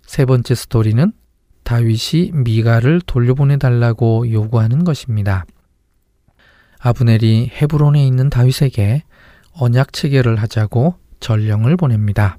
세 0.07 0.25
번째 0.27 0.55
스토리는 0.55 1.13
다윗이 1.63 2.33
미가를 2.35 3.01
돌려보내 3.01 3.57
달라고 3.57 4.31
요구하는 4.31 4.85
것입니다. 4.85 5.47
아브넬이 6.79 7.51
헤브론에 7.55 8.07
있는 8.07 8.29
다윗에게 8.29 9.03
언약 9.55 9.95
체결을 9.95 10.37
하자고 10.37 10.97
전령을 11.21 11.79
보냅니다. 11.79 12.37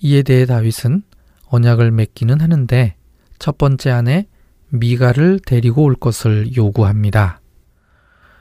이에 0.00 0.22
대해 0.22 0.44
다윗은 0.44 1.02
언약을 1.46 1.90
맺기는 1.92 2.42
하는데 2.42 2.94
첫 3.38 3.56
번째 3.56 3.90
안에 3.90 4.26
미가를 4.74 5.38
데리고 5.46 5.84
올 5.84 5.94
것을 5.94 6.56
요구합니다. 6.56 7.40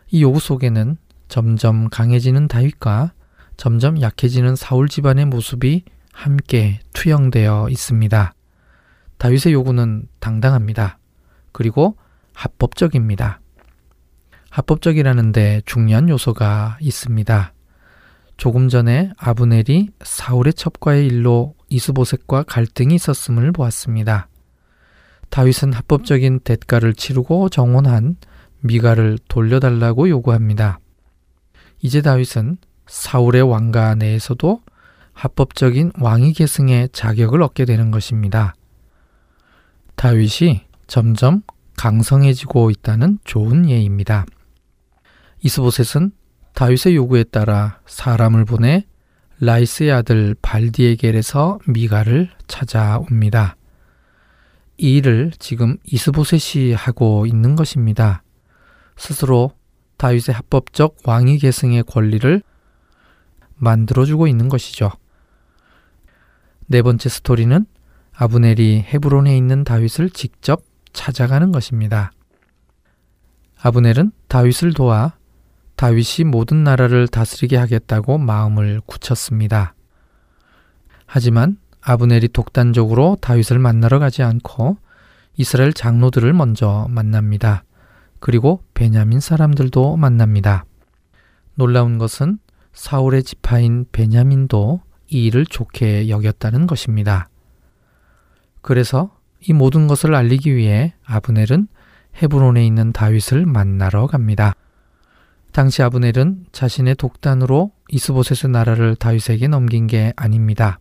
이 0.10 0.24
요구 0.24 0.40
속에는 0.40 0.98
점점 1.28 1.90
강해지는 1.90 2.48
다윗과 2.48 3.14
점점 3.56 4.02
약해지는 4.02 4.56
사울 4.56 4.90
집안의 4.90 5.26
모습이 5.26 5.84
함께 6.12 6.80
투영되어 6.94 7.70
있습니다. 7.70 8.34
다윗의 9.18 9.54
요구는 9.54 10.08
당당합니다. 10.20 10.98
그리고 11.52 11.98
합법적입니다. 12.34 13.40
합법적이라는데 14.50 15.62
중요한 15.66 16.10
요소가 16.10 16.78
있습니다. 16.82 17.54
조금 18.38 18.70
전에 18.70 19.12
아브넬이 19.18 19.90
사울의 20.04 20.54
첩과의 20.54 21.06
일로 21.06 21.54
이스보셋과 21.70 22.44
갈등이 22.44 22.96
있었음을 22.96 23.52
보았습니다. 23.52 24.28
다윗은 25.34 25.74
합법적인 25.74 26.42
대가를 26.42 26.94
치르고 26.94 27.50
정원한 27.50 28.18
미가를 28.60 29.18
돌려달라고 29.28 30.08
요구합니다. 30.08 30.80
이제 31.82 32.04
다윗은 32.04 32.58
사울의 32.86 33.42
왕가 33.42 33.96
내에서도 33.96 34.62
합법적인 35.14 35.94
왕위 36.00 36.34
계승의 36.34 36.90
자격을 36.94 37.42
얻게 37.42 37.66
되는 37.66 37.90
것입니다. 37.90 38.54
다윗이 39.96 40.68
점점 40.86 41.42
강성해지고 41.78 42.70
있다는 42.70 43.18
좋은 43.24 43.68
예입니다. 43.68 44.28
이스보셋은 45.42 46.12
다윗의 46.54 46.96
요구에 46.96 47.24
따라 47.24 47.80
사람을 47.88 48.46
보내 48.46 48.86
라이스의 49.40 49.94
아들 49.94 50.36
발디에겔에서 50.44 51.58
미가를 51.66 52.30
찾아옵니다. 52.46 53.56
이 54.78 54.98
일을 54.98 55.32
지금 55.40 55.78
이스보셋이 55.86 56.74
하고 56.74 57.26
있는 57.26 57.56
것입니다. 57.56 58.24
스스로 58.98 59.52
다윗의 59.98 60.34
합법적 60.34 60.98
왕위 61.06 61.38
계승의 61.38 61.84
권리를 61.84 62.42
만들어주고 63.56 64.28
있는 64.28 64.50
것이죠. 64.50 64.92
네 66.68 66.82
번째 66.82 67.10
스토리는 67.10 67.66
아브넬이 68.16 68.82
헤브론에 68.82 69.36
있는 69.36 69.64
다윗을 69.64 70.10
직접 70.10 70.64
찾아가는 70.92 71.52
것입니다. 71.52 72.12
아브넬은 73.62 74.12
다윗을 74.28 74.74
도와 74.74 75.16
다윗이 75.76 76.26
모든 76.26 76.64
나라를 76.64 77.08
다스리게 77.08 77.58
하겠다고 77.58 78.18
마음을 78.18 78.82
굳혔습니다. 78.86 79.74
하지만 81.06 81.58
아브넬이 81.86 82.30
독단적으로 82.30 83.18
다윗을 83.20 83.60
만나러 83.60 84.00
가지 84.00 84.24
않고 84.24 84.78
이스라엘 85.36 85.74
장로들을 85.74 86.32
먼저 86.34 86.88
만납니다. 86.90 87.64
그리고 88.20 88.64
베냐민 88.74 89.20
사람들도 89.20 89.98
만납니다. 89.98 90.66
놀라운 91.56 91.98
것은 91.98 92.40
사울의 92.72 93.24
지파인 93.24 93.86
베냐민도 93.92 94.82
이 95.10 95.26
일을 95.26 95.46
좋게 95.46 96.10
여겼다는 96.10 96.68
것입니다. 96.68 97.30
그래서 98.62 99.16
이 99.42 99.52
모든 99.52 99.88
것을 99.88 100.16
알리기 100.16 100.56
위해 100.56 100.94
아브넬은 101.06 101.68
헤브론에 102.22 102.66
있는 102.66 102.94
다윗을 102.94 103.46
만나러 103.46 104.08
갑니다. 104.08 104.56
당시 105.52 105.84
아브넬은 105.84 106.46
자신의 106.52 106.96
독단으로 106.96 107.72
이스보셋의 107.90 108.52
나라를 108.52 108.96
다윗에게 108.96 109.50
넘긴 109.50 109.88
게 109.88 110.14
아닙니다. 110.16 110.80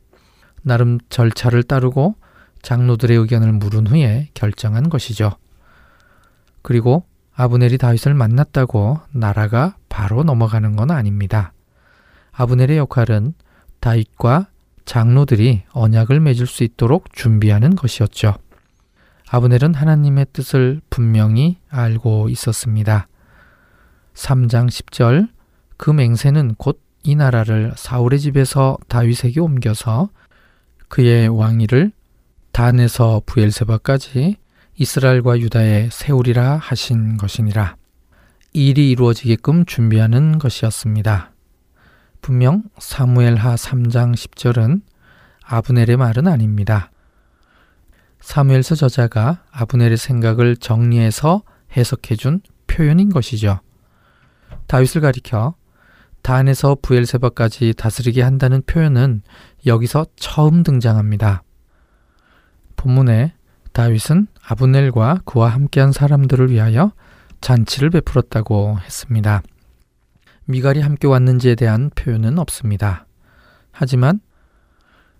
나름 0.63 0.99
절차를 1.09 1.63
따르고 1.63 2.15
장로들의 2.63 3.17
의견을 3.17 3.53
물은 3.53 3.89
후에 3.89 4.31
결정한 4.35 4.89
것이죠. 4.89 5.33
그리고 6.63 7.05
아브넬이 7.35 7.79
다윗을 7.79 8.15
만났다고 8.15 9.01
나라가 9.11 9.77
바로 9.89 10.23
넘어가는 10.23 10.77
건 10.77 10.91
아닙니다. 10.91 11.53
아브넬의 12.33 12.79
역할은 12.79 13.35
다윗과 13.81 14.47
장로들이 14.85 15.63
언약을 15.73 16.21
맺을 16.21 16.47
수 16.47 16.65
있도록 16.65 17.13
준비하는 17.13 17.75
것이었죠. 17.75 18.35
아브넬은 19.29 19.75
하나님의 19.75 20.27
뜻을 20.33 20.81
분명히 20.91 21.59
알고 21.69 22.29
있었습니다. 22.29 23.09
3장 24.15 24.69
10절 24.69 25.29
그 25.77 25.91
맹세는 25.91 26.57
곧 26.57 26.83
이 27.05 27.17
나라를 27.17 27.73
사울의 27.77 28.21
집에서 28.21 28.79
다윗에게 28.89 29.41
옮겨서 29.41 30.11
그의 30.93 31.27
왕위를 31.27 31.91
단에서 32.53 33.23
부엘세바까지 33.25 34.37
이스라엘과 34.77 35.39
유다에 35.39 35.89
세우리라 35.91 36.59
하신 36.59 37.17
것이니라. 37.17 37.77
일이 38.53 38.91
이루어지게끔 38.91 39.65
준비하는 39.65 40.37
것이었습니다. 40.37 41.33
분명 42.21 42.65
사무엘하 42.79 43.55
3장 43.55 44.13
10절은 44.15 44.83
아브넬의 45.47 45.97
말은 45.97 46.29
아닙니다. 46.29 46.91
사무엘서 48.21 48.75
저자가 48.75 49.45
아브넬의 49.51 49.97
생각을 49.97 50.59
정리해서 50.59 51.43
해석해 51.75 52.17
준 52.17 52.43
표현인 52.67 53.09
것이죠. 53.09 53.61
다윗을 54.67 55.01
가리켜 55.01 55.55
단에서 56.23 56.77
부엘세바까지 56.81 57.75
다스리게 57.75 58.23
한다는 58.23 58.63
표현은 58.63 59.23
여기서 59.67 60.07
처음 60.17 60.63
등장합니다. 60.63 61.43
본문에 62.77 63.35
다윗은 63.73 64.29
아브넬과 64.47 65.23
그와 65.25 65.49
함께한 65.49 65.93
사람들을 65.93 66.51
위하여 66.51 66.93
잔치를 67.41 67.91
베풀었다고 67.91 68.79
했습니다. 68.81 69.43
미갈이 70.45 70.81
함께 70.81 71.07
왔는지에 71.07 71.55
대한 71.55 71.91
표현은 71.95 72.39
없습니다. 72.39 73.07
하지만 73.71 74.21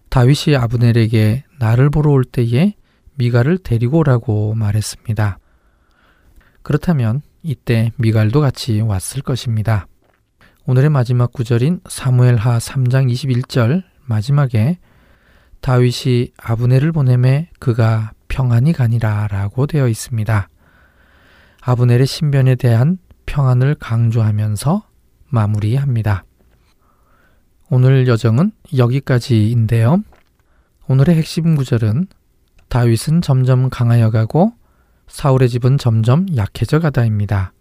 다윗이 0.09 0.57
아브넬에게 0.57 1.45
나를 1.59 1.91
보러 1.91 2.11
올 2.11 2.25
때에 2.25 2.75
미갈을 3.15 3.59
데리고 3.59 3.99
오라고 3.99 4.55
말했습니다. 4.55 5.39
그렇다면 6.63 7.23
이때 7.43 7.93
미갈도 7.97 8.41
같이 8.41 8.81
왔을 8.81 9.23
것입니다. 9.23 9.87
오늘의 10.65 10.91
마지막 10.91 11.33
구절인 11.33 11.81
사무엘하 11.89 12.59
3장 12.59 13.13
21절 13.13 13.83
마지막에 14.05 14.79
다윗이 15.61 16.35
아브넬을 16.37 16.93
보내매 16.93 17.51
그가 17.59 18.13
평안이 18.29 18.73
가니라 18.73 19.27
라고 19.27 19.67
되어 19.67 19.89
있습니다. 19.89 20.49
아브넬의 21.63 22.07
신변에 22.07 22.55
대한 22.55 22.99
평안을 23.27 23.75
강조하면서 23.75 24.87
마무리합니다. 25.31 26.25
오늘 27.69 28.07
여정은 28.07 28.53
여기까지인데요. 28.77 30.05
오늘의 30.87 31.17
핵심 31.17 31.57
구절은 31.57 32.07
다윗은 32.69 33.21
점점 33.23 33.69
강하여 33.69 34.11
가고 34.11 34.53
사울의 35.09 35.49
집은 35.49 35.79
점점 35.79 36.27
약해져 36.37 36.79
가다입니다. 36.79 37.53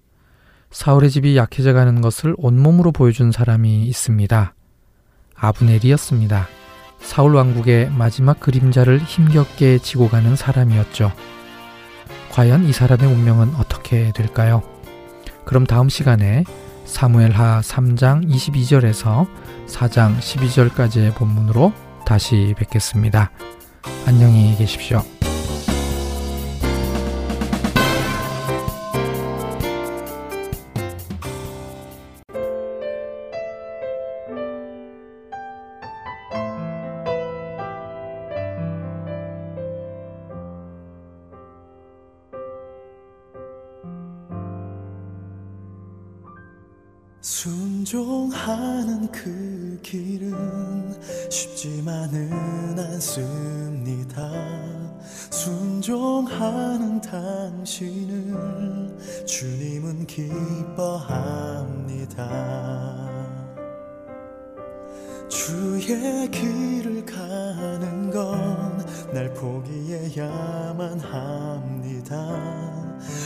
사울의 0.72 1.10
집이 1.12 1.36
약해져 1.38 1.74
가는 1.74 2.02
것을 2.02 2.34
온몸으로 2.38 2.92
보여준 2.92 3.32
사람이 3.32 3.84
있습니다. 3.84 4.54
아브넬이었습니다. 5.36 6.48
사울 7.00 7.36
왕국의 7.36 7.90
마지막 7.92 8.40
그림자를 8.40 9.00
힘겹게 9.00 9.80
지고 9.80 10.08
가는 10.08 10.36
사람이었죠. 10.36 11.12
과연 12.32 12.66
이 12.66 12.72
사람의 12.72 13.08
운명은 13.08 13.56
어떻게 13.56 14.12
될까요? 14.14 14.62
그럼 15.46 15.66
다음 15.66 15.90
시간에 15.90 16.46
사무엘하 16.86 17.62
3장 17.62 18.30
22절에서 18.30 19.28
4장 19.68 20.18
12절까지의 20.20 21.16
본문으로 21.16 21.74
다시 22.06 22.54
뵙겠습니다. 22.58 23.32
안녕히 24.06 24.56
계십시오. 24.58 25.04
순종하는 47.92 49.12
그 49.12 49.78
길은 49.84 50.96
쉽지만은 51.30 52.80
않습니다. 52.80 54.32
순종하는 55.30 57.02
당신을 57.02 58.34
주님은 59.26 60.08
기뻐합니다. 60.08 61.52
주의 65.32 66.30
길을 66.30 67.06
가는 67.06 68.12
건 68.12 68.72
날 69.14 69.34
포기해야만 69.34 71.00
합니다. 71.00 72.18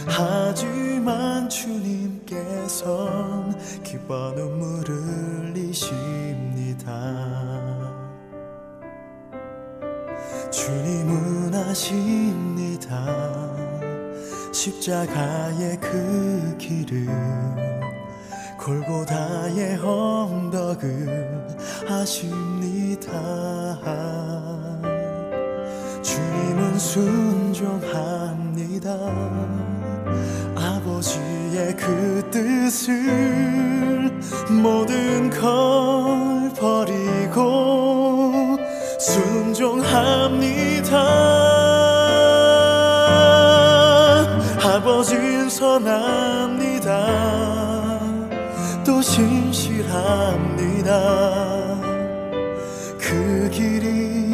하지만 0.08 1.48
주님께선 1.48 2.84
기뻐 3.84 4.32
눈물을 4.36 4.96
흘리십니다. 5.54 6.86
주님은 10.52 11.54
아십니다. 11.54 13.06
십자가의 14.52 15.80
그 15.80 16.56
길을 16.58 17.08
골고다의 18.66 19.78
언덕을 19.78 21.46
아십니다. 21.88 23.12
주님은 26.02 26.80
순종합니다. 26.80 28.90
아버지의 30.56 31.76
그 31.76 32.28
뜻을 32.32 34.12
모든 34.50 35.30
걸 35.30 36.52
버리고 36.56 38.58
순종합니다 39.00 41.25
신실합니다. 49.06 50.90
그 52.98 53.50
길이 53.52 54.34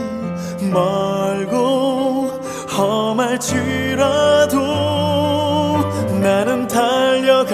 멀고 0.72 2.30
험할지라도 2.78 4.58
나는 6.22 6.68
달려갑니다. 6.70 7.52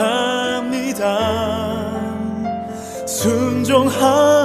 순종합니다 3.07 4.37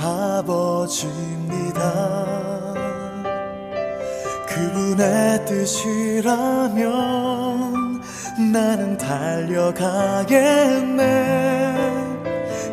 아버지입니다. 0.00 1.82
그분의 4.48 5.44
뜻이라면 5.44 6.88
나는 8.52 8.96
달려가겠네. 8.96 9.78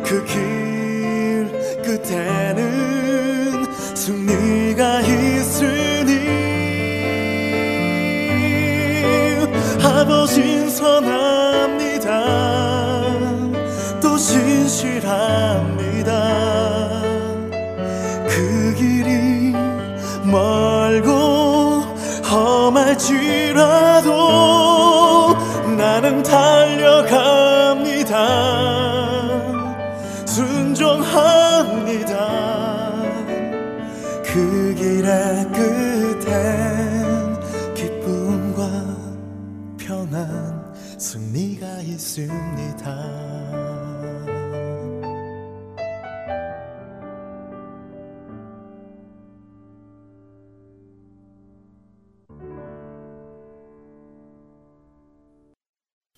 그 0.04 0.24
길 0.24 1.50
끝에는 1.82 3.66
승리가 3.94 5.00
있으니 5.00 6.12
아버진 9.82 10.70
선합니다. 10.70 12.06
또 14.00 14.16
신실합 14.16 15.75
할지라도 22.96 24.08
나는 25.76 26.22
달려갑니다. 26.22 26.86
순종합니다. 30.24 32.06
그 34.24 34.74
길의 34.74 35.46
끝엔 35.52 37.38
기쁨과 37.74 38.96
평안 39.78 40.74
승리가 40.98 41.80
있습니다. 41.82 43.35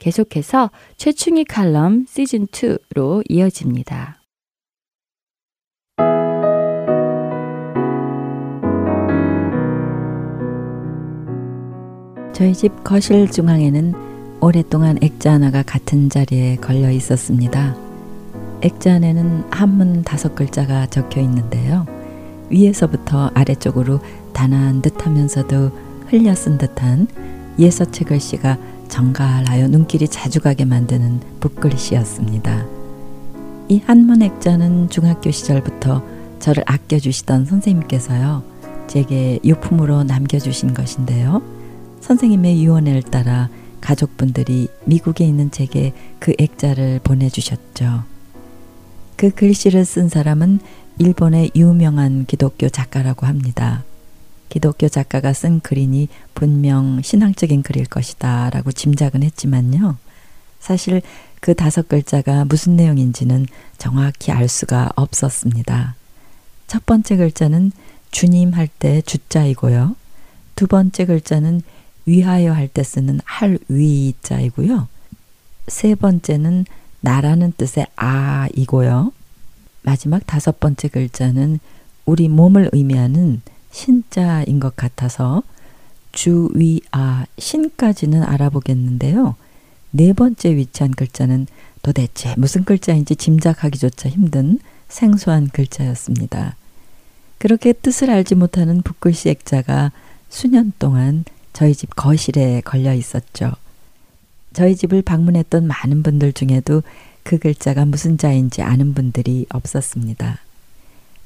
계속해서 0.08 0.70
최충희 0.96 1.44
칼럼 1.44 2.06
시즌2로 2.06 3.22
이어집니다. 3.28 4.22
저희 12.32 12.54
집 12.54 12.84
거실 12.84 13.30
중앙에는 13.30 13.92
오랫동안 14.40 14.96
액자 15.02 15.32
하나가 15.32 15.62
같은 15.62 16.08
자리에 16.08 16.56
걸려 16.56 16.90
있었습니다. 16.90 17.76
액자 18.62 18.94
안에는 18.94 19.44
한문 19.50 20.04
다섯 20.04 20.34
글자가 20.34 20.86
적혀 20.86 21.20
있는데요. 21.20 21.86
위에서부터 22.48 23.30
아래쪽으로 23.34 24.00
단아한 24.32 24.80
듯하면서도 24.80 25.70
흘려 26.06 26.34
쓴 26.34 26.56
듯한 26.56 27.08
예서체 27.58 28.04
글씨가 28.06 28.56
정갈하여 28.88 29.68
눈길이 29.68 30.08
자주 30.08 30.40
가게 30.40 30.64
만드는 30.64 31.20
붓글씨였습니다. 31.40 32.66
이 33.68 33.82
한문 33.84 34.22
액자는 34.22 34.88
중학교 34.90 35.30
시절부터 35.30 36.02
저를 36.38 36.62
아껴주시던 36.66 37.44
선생님께서요. 37.44 38.42
제게 38.86 39.38
유품으로 39.44 40.04
남겨주신 40.04 40.72
것인데요. 40.72 41.42
선생님의 42.00 42.64
유언을 42.64 43.02
따라 43.02 43.48
가족분들이 43.80 44.68
미국에 44.84 45.24
있는 45.24 45.50
제게 45.50 45.92
그 46.18 46.32
액자를 46.38 47.00
보내주셨죠. 47.04 48.04
그 49.16 49.30
글씨를 49.30 49.84
쓴 49.84 50.08
사람은 50.08 50.60
일본의 50.98 51.50
유명한 51.54 52.24
기독교 52.26 52.68
작가라고 52.68 53.26
합니다. 53.26 53.84
기독교 54.48 54.88
작가가 54.88 55.32
쓴 55.32 55.60
글이니 55.60 56.08
분명 56.34 57.00
신앙적인 57.02 57.62
글일 57.62 57.86
것이다 57.86 58.50
라고 58.50 58.72
짐작은 58.72 59.22
했지만요. 59.22 59.96
사실 60.60 61.02
그 61.40 61.54
다섯 61.54 61.88
글자가 61.88 62.44
무슨 62.44 62.76
내용인지는 62.76 63.46
정확히 63.78 64.32
알 64.32 64.48
수가 64.48 64.90
없었습니다. 64.96 65.94
첫 66.66 66.84
번째 66.84 67.16
글자는 67.16 67.72
주님 68.10 68.52
할 68.52 68.68
때 68.78 69.00
주자이고요. 69.02 69.94
두 70.56 70.66
번째 70.66 71.04
글자는 71.04 71.62
위하여 72.06 72.52
할 72.52 72.68
때 72.68 72.82
쓰는 72.82 73.20
할 73.24 73.58
위자이고요. 73.68 74.88
세 75.68 75.94
번째는 75.94 76.64
나라는 77.00 77.52
뜻의 77.56 77.86
아이고요. 77.96 79.12
마지막 79.82 80.26
다섯 80.26 80.58
번째 80.58 80.88
글자는 80.88 81.60
우리 82.04 82.28
몸을 82.28 82.70
의미하는 82.72 83.42
신자인 83.70 84.60
것 84.60 84.76
같아서 84.76 85.42
주위아 86.12 87.26
신까지는 87.38 88.22
알아보겠는데요. 88.22 89.36
네 89.90 90.12
번째 90.12 90.56
위치한 90.56 90.90
글자는 90.92 91.46
도대체 91.82 92.34
무슨 92.36 92.64
글자인지 92.64 93.16
짐작하기조차 93.16 94.08
힘든 94.08 94.58
생소한 94.88 95.48
글자였습니다. 95.48 96.56
그렇게 97.38 97.72
뜻을 97.72 98.10
알지 98.10 98.34
못하는 98.34 98.82
붓글씨 98.82 99.28
액자가 99.28 99.92
수년 100.28 100.72
동안 100.78 101.24
저희 101.52 101.74
집 101.74 101.94
거실에 101.94 102.60
걸려 102.62 102.92
있었죠. 102.94 103.52
저희 104.52 104.74
집을 104.74 105.02
방문했던 105.02 105.66
많은 105.66 106.02
분들 106.02 106.32
중에도 106.32 106.82
그 107.22 107.38
글자가 107.38 107.84
무슨 107.84 108.18
자인지 108.18 108.62
아는 108.62 108.94
분들이 108.94 109.46
없었습니다. 109.50 110.38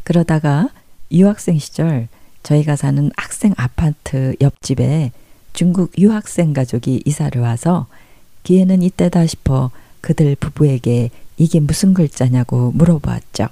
그러다가 0.05 0.69
유학생 1.11 1.59
시절 1.59 2.09
저희가 2.43 2.77
사는 2.77 3.11
학생 3.17 3.55
아파트 3.57 4.35
옆집에 4.41 5.13
중국 5.53 5.93
유학생 5.99 6.53
가족이 6.53 7.03
이사를 7.05 7.41
와서 7.41 7.87
기회는 8.43 8.83
이때다 8.83 9.27
싶어 9.27 9.71
그들 10.01 10.35
부부에게 10.37 11.11
이게 11.37 11.61
무슨 11.61 11.95
글자냐고 11.95 12.73
물어보았죠. 12.73 13.49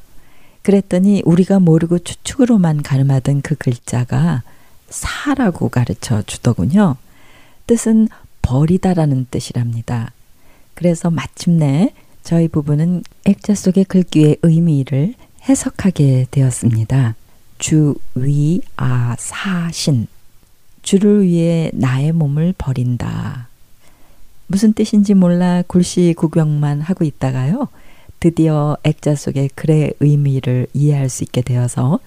그랬더니 0.63 1.23
우리가 1.25 1.59
모르고 1.59 2.01
추측으로만 2.01 2.83
가늠하던 2.83 3.43
그 3.43 3.55
글자가 3.55 4.43
사라고 4.89 5.69
가르쳐 5.69 6.23
주더군요. 6.23 6.97
뜻은 7.67 8.09
버리다라는 8.43 9.27
뜻이랍니다. 9.31 10.13
그래서 10.75 11.11
마침내 11.11 11.93
저희 12.23 12.49
부부는 12.49 13.03
액자 13.25 13.55
속의 13.55 13.85
글귀의 13.85 14.39
의미를 14.43 15.15
해석하게 15.49 16.27
되었습니다. 16.31 17.15
주, 17.61 17.95
위, 18.15 18.63
아, 18.77 19.15
사, 19.19 19.71
신. 19.71 20.07
주를 20.83 21.23
위해 21.23 21.71
나의 21.75 22.11
몸을 22.11 22.55
버린다. 22.57 23.49
무슨 24.47 24.73
뜻인지 24.73 25.13
몰라 25.13 25.63
굴씨 25.67 26.15
구경만 26.17 26.81
하고 26.81 27.05
있다가요. 27.05 27.69
드디어 28.19 28.79
액자 28.83 29.15
속의 29.15 29.51
글의 29.55 29.93
의미를 30.01 30.69
이해할 30.73 31.11
수 31.11 31.23
있게 31.23 31.43
되어서 31.43 32.01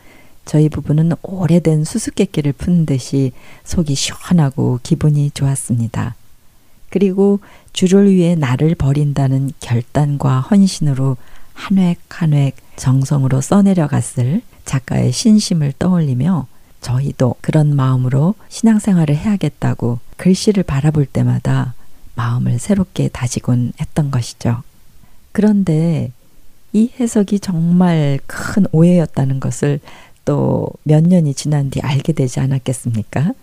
저희 0.43 0.69
부부는 0.69 1.11
오래된 1.21 1.83
수수께끼를 1.83 2.53
푼 2.53 2.87
듯이 2.87 3.31
속이 3.63 3.93
시원하고 3.93 4.79
기분이 4.81 5.29
좋았습니다. 5.31 6.15
그리고 6.89 7.39
주를 7.73 8.11
위해 8.11 8.33
나를 8.33 8.73
버린다는 8.73 9.51
결단과 9.59 10.39
헌신으로 10.39 11.15
한 11.53 11.77
획 11.77 11.97
한 12.09 12.33
획 12.33 12.55
정성으로 12.75 13.41
써내려갔을 13.41 14.41
작가의 14.65 15.11
신심을 15.11 15.73
떠올리며 15.79 16.47
저희도 16.81 17.35
그런 17.41 17.75
마음으로 17.75 18.35
신앙생활을 18.49 19.15
해야겠다고 19.15 19.99
글씨를 20.17 20.63
바라볼 20.63 21.05
때마다 21.05 21.73
마음을 22.15 22.59
새롭게 22.59 23.07
다지곤 23.09 23.73
했던 23.79 24.11
것이죠. 24.11 24.61
그런데 25.31 26.11
이 26.73 26.91
해석이 26.99 27.39
정말 27.39 28.19
큰 28.25 28.65
오해였다는 28.71 29.39
것을 29.39 29.79
또 30.25 30.69
몇 30.83 31.03
년이 31.03 31.33
지난 31.33 31.69
뒤 31.69 31.79
알게 31.81 32.13
되지 32.13 32.39
않았겠습니까? 32.39 33.33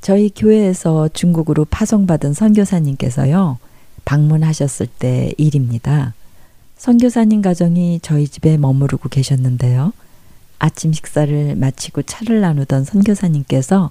저희 0.00 0.30
교회에서 0.34 1.08
중국으로 1.08 1.64
파송받은 1.64 2.32
선교사님께서요, 2.34 3.58
방문하셨을 4.04 4.86
때 4.86 5.32
일입니다. 5.36 6.14
선교사님 6.76 7.42
가정이 7.42 8.00
저희 8.02 8.28
집에 8.28 8.56
머무르고 8.58 9.08
계셨는데요. 9.08 9.92
아침 10.58 10.92
식사를 10.92 11.56
마치고 11.56 12.02
차를 12.02 12.40
나누던 12.40 12.84
선교사님께서 12.84 13.90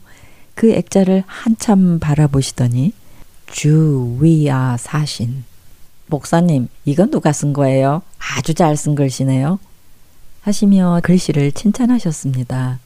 그 0.53 0.71
액자를 0.71 1.23
한참 1.25 1.99
바라보시더니 1.99 2.93
주 3.47 4.17
위아 4.19 4.77
사신 4.77 5.43
목사님 6.07 6.67
이건 6.85 7.11
누가 7.11 7.31
쓴 7.31 7.53
거예요? 7.53 8.01
아주 8.37 8.53
잘 8.53 8.75
쓴 8.77 8.95
글씨네요. 8.95 9.59
하시며 10.41 10.99
글씨를 11.03 11.51
칭찬하셨습니다. 11.51 12.79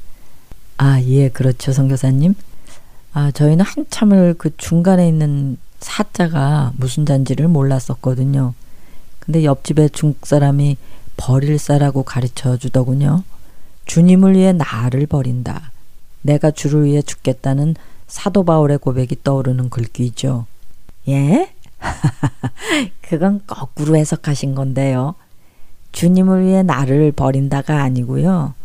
아, 0.78 1.02
예, 1.02 1.28
그렇죠, 1.28 1.74
선교사님. 1.74 2.34
아, 3.12 3.32
저희는 3.32 3.66
한참을 3.66 4.36
그 4.38 4.56
중간에 4.56 5.08
있는 5.10 5.58
사자가 5.82 6.72
무슨 6.78 7.06
잔지를 7.06 7.50
몰랐었거든요. 7.50 8.54
근데 9.30 9.44
옆집에 9.44 9.90
중국 9.90 10.26
사람이 10.26 10.76
버릴 11.16 11.60
사라고 11.60 12.02
가르쳐 12.02 12.58
주더군요. 12.58 13.22
주님을 13.86 14.34
위해 14.34 14.54
나를 14.54 15.06
버린다. 15.06 15.72
내가 16.24 16.50
주를 16.50 16.86
위해 16.86 17.04
죽겠다는 17.04 17.76
사도 18.08 18.44
바울의 18.44 18.80
고백이 18.80 19.18
떠오르는 19.24 19.70
글귀죠. 19.70 20.48
예? 21.10 21.54
그건 23.02 23.42
거꾸로 23.46 23.96
해석하신 23.98 24.56
건데요. 24.56 25.14
주님을 25.92 26.48
위해 26.48 26.64
나를 26.64 27.12
버린다가 27.12 27.84
아니고요. 27.84 28.56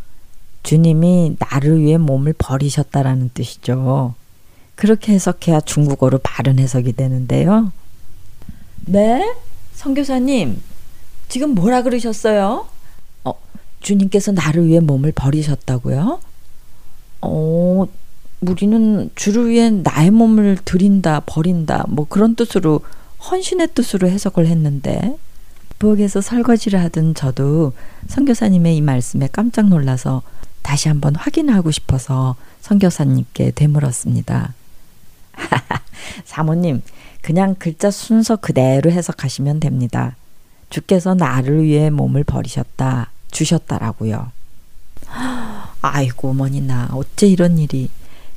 주님이 0.62 1.37
나를 1.40 1.83
위해 1.83 1.98
몸을 1.98 2.33
버리셨다라는 2.38 3.33
뜻이죠. 3.35 4.14
그렇게 4.77 5.12
해석해야 5.12 5.61
중국어로 5.61 6.20
바른 6.22 6.59
해석이 6.59 6.94
되는데요. 6.94 7.70
네? 8.87 9.31
성교사님, 9.74 10.60
지금 11.28 11.54
뭐라 11.54 11.82
그러셨어요? 11.82 12.66
어, 13.24 13.32
주님께서 13.80 14.32
나를 14.32 14.66
위해 14.66 14.80
몸을 14.80 15.12
버리셨다고요? 15.12 16.20
어, 17.22 17.87
우리는 18.40 19.10
주를 19.14 19.48
위해 19.48 19.70
나의 19.70 20.10
몸을 20.10 20.58
드린다, 20.64 21.20
버린다, 21.26 21.84
뭐 21.88 22.06
그런 22.08 22.34
뜻으로 22.34 22.80
헌신의 23.30 23.68
뜻으로 23.74 24.08
해석을 24.08 24.46
했는데 24.46 25.16
부엌에서 25.78 26.20
설거지를 26.20 26.80
하던 26.80 27.14
저도 27.14 27.72
선교사님의 28.08 28.76
이 28.76 28.80
말씀에 28.80 29.28
깜짝 29.32 29.68
놀라서 29.68 30.22
다시 30.62 30.88
한번 30.88 31.14
확인하고 31.14 31.70
싶어서 31.70 32.37
선교사님께 32.60 33.52
되물었습니다. 33.52 34.54
사모님, 36.25 36.83
그냥 37.23 37.55
글자 37.59 37.90
순서 37.90 38.37
그대로 38.37 38.90
해석하시면 38.90 39.61
됩니다. 39.61 40.16
주께서 40.70 41.14
나를 41.14 41.64
위해 41.64 41.90
몸을 41.90 42.25
버리셨다, 42.25 43.11
주셨다라고요. 43.31 44.31
아이고, 45.83 46.31
어머니 46.31 46.61
나 46.61 46.88
어째 46.92 47.29
이런 47.29 47.59
일이. 47.59 47.90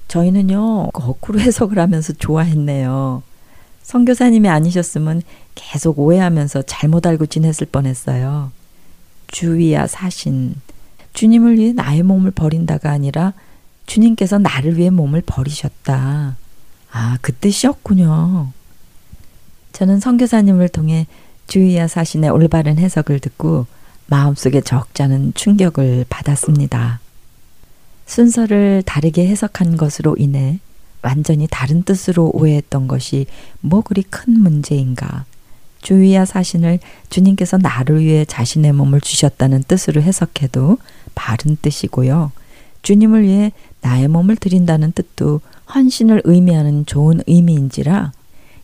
저희는요, 0.08 0.92
거꾸로 0.92 1.40
해석을 1.40 1.80
하면서 1.80 2.14
좋아했네요. 2.14 3.24
선교사님이 3.84 4.50
아니셨으면 4.50 5.22
계속 5.56 6.00
오해하면서 6.00 6.64
잘못 6.64 7.08
알고 7.08 7.26
지냈을 7.26 7.68
뻔했어요. 7.68 8.52
주위야 9.28 9.88
사신. 9.88 10.56
주님을 11.14 11.58
위해 11.58 11.74
나의 11.74 12.04
몸을 12.04 12.32
버린다가 12.32 12.92
아니라 12.92 13.34
주님께서 13.86 14.38
나를 14.38 14.78
위해 14.78 14.90
몸을 14.90 15.24
버리셨다. 15.26 16.36
아, 16.92 17.18
그 17.22 17.34
뜻이었군요. 17.34 18.52
저는 19.74 20.00
선교사님을 20.00 20.70
통해 20.70 21.08
주위야 21.48 21.88
사신의 21.88 22.30
올바른 22.30 22.78
해석을 22.78 23.20
듣고 23.20 23.68
마음속에 24.08 24.62
적잖은 24.62 25.34
충격을 25.34 26.06
받았습니다. 26.10 27.00
순서를 28.06 28.84
다르게 28.86 29.28
해석한 29.28 29.78
것으로 29.78 30.16
인해 30.18 30.60
완전히 31.02 31.48
다른 31.50 31.84
뜻으로 31.84 32.32
오해했던 32.34 32.88
것이 32.88 33.28
뭐 33.62 33.82
그리 33.82 34.02
큰 34.04 34.40
문제인가. 34.40 35.26
주위야 35.82 36.26
사신을 36.26 36.80
주님께서 37.10 37.58
나를 37.58 38.02
위해 38.02 38.26
자신의 38.26 38.74
몸을 38.74 39.00
주셨다는 39.02 39.64
뜻으로 39.68 40.02
해석해도 40.02 40.80
바른 41.16 41.58
뜻이고요. 41.62 42.32
주님을 42.82 43.24
위해 43.24 43.52
나의 43.82 44.08
몸을 44.08 44.38
드린다는 44.38 44.94
뜻도 44.94 45.42
헌신을 45.74 46.22
의미하는 46.26 46.86
좋은 46.86 47.22
의미인지라 47.28 48.12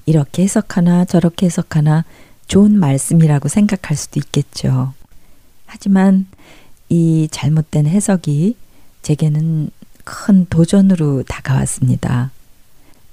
이렇게 0.06 0.44
해석하나 0.44 1.06
저렇게 1.06 1.46
해석하나 1.46 2.06
좋은 2.48 2.78
말씀이라고 2.78 3.48
생각할 3.48 3.96
수도 3.98 4.20
있겠죠. 4.20 4.94
하지만 5.66 6.28
이 6.90 7.28
잘못된 7.32 7.88
해석이 7.88 8.56
제게는 9.02 9.70
큰 10.04 10.46
도전으로 10.50 11.24
다가왔습니다. 11.24 12.32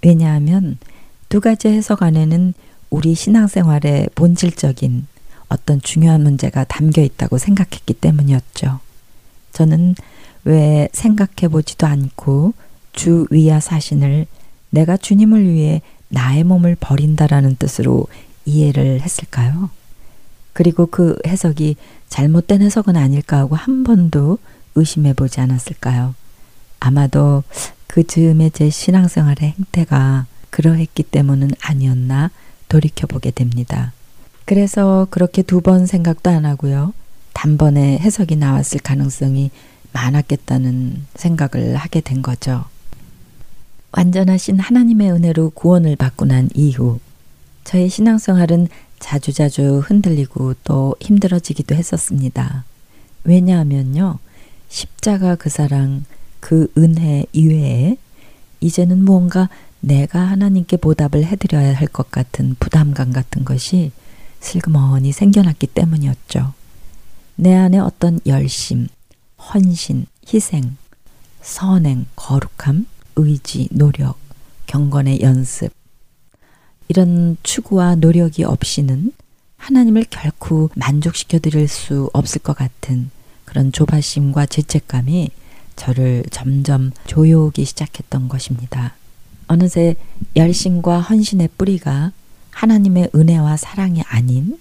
왜냐하면 0.03 0.79
두 1.29 1.41
가지 1.41 1.69
해석 1.69 2.03
안에는 2.03 2.55
우리 2.91 3.15
신앙생활의 3.15 4.11
본질적인 4.15 5.07
어떤 5.49 5.81
중요한 5.81 6.23
문제가 6.23 6.65
담겨 6.65 7.03
있다고 7.03 7.39
생각했기 7.39 7.95
때문이었죠. 7.95 8.81
저는 9.53 9.95
왜 10.45 10.89
생각해 10.93 11.49
보지도 11.51 11.87
않고 11.87 12.55
주 12.93 13.27
위야 13.31 13.61
사신을 13.61 14.27
내가 14.71 14.97
주님을 14.97 15.49
위해 15.49 15.83
나의 16.09 16.45
몸을 16.45 16.77
버린다라는 16.79 17.57
뜻으로 17.57 18.07
이해를 18.45 19.01
했을까요? 19.01 19.71
그리고 20.53 20.87
그 20.87 21.17
해석이 21.27 21.77
잘못된 22.09 22.63
해석은 22.63 22.97
아닐까 22.97 23.39
하고 23.39 23.57
한 23.57 23.85
번도 23.85 24.39
의심해 24.75 25.13
보지 25.13 25.41
않았을까요? 25.41 26.15
아마도 26.81 27.45
그 27.87 28.07
즈음에 28.07 28.51
제 28.51 28.71
신앙생활의 28.71 29.55
행태가 29.59 30.27
그러했기 30.51 31.05
때문은 31.05 31.51
아니었나 31.61 32.31
돌이켜 32.69 33.07
보게 33.07 33.31
됩니다. 33.31 33.93
그래서 34.45 35.07
그렇게 35.11 35.43
두 35.43 35.61
번 35.61 35.87
생각도 35.87 36.31
안 36.31 36.45
하고요. 36.45 36.93
단번에 37.35 37.99
해석이 37.99 38.37
나왔을 38.37 38.81
가능성이 38.81 39.51
많았겠다는 39.93 41.07
생각을 41.15 41.77
하게 41.77 42.01
된 42.01 42.23
거죠. 42.23 42.65
완전하신 43.93 44.59
하나님의 44.59 45.11
은혜로 45.13 45.51
구원을 45.51 45.97
받고 45.97 46.27
난 46.27 46.49
이후 46.55 47.01
저의 47.65 47.89
신앙생활은 47.89 48.69
자주자주 48.99 49.83
흔들리고 49.85 50.55
또 50.65 50.95
힘들어지기도 51.01 51.75
했었습니다. 51.75 52.65
왜냐하면요. 53.25 54.19
십자가 54.69 55.35
그 55.35 55.49
사랑, 55.51 56.05
그 56.39 56.71
은혜 56.79 57.25
이외에 57.33 57.97
이제는 58.61 59.05
무언가 59.05 59.49
내가 59.81 60.21
하나님께 60.21 60.77
보답을 60.77 61.25
해드려야 61.25 61.75
할 61.75 61.89
것 61.89 62.11
같은 62.11 62.55
부담감 62.61 63.13
같은 63.13 63.45
것이 63.45 63.93
슬그머니 64.41 65.13
생겨났기 65.13 65.67
때문이었죠. 65.69 66.53
내 67.37 67.55
안에 67.55 67.79
어떤 67.79 68.21
열심, 68.27 68.89
헌신, 69.39 70.07
희생, 70.33 70.77
선행, 71.41 72.07
거룩함, 72.17 72.87
의지, 73.27 73.69
노력, 73.71 74.19
경건의 74.67 75.21
연습, 75.21 75.73
이런 76.89 77.37
추구와 77.43 77.97
노력이 77.97 78.45
없이는 78.45 79.13
하나님을 79.57 80.07
결코 80.11 80.71
만족시켜 80.75 81.39
드릴 81.39 81.69
수 81.69 82.11
없을 82.13 82.41
것 82.41 82.57
같은 82.57 83.11
그런 83.45 83.73
조바심과 83.73 84.47
죄책감이 84.47 85.31
저를 85.77 86.25
점점 86.31 86.93
조여오기 87.07 87.65
시작했던 87.65 88.29
것입니다. 88.29 88.95
어느새 89.47 89.97
열심과 90.37 91.01
헌신의 91.01 91.51
뿌리가 91.59 92.13
하나님의 92.51 93.11
은혜와 93.15 93.57
사랑이 93.57 94.03
아닌 94.03 94.59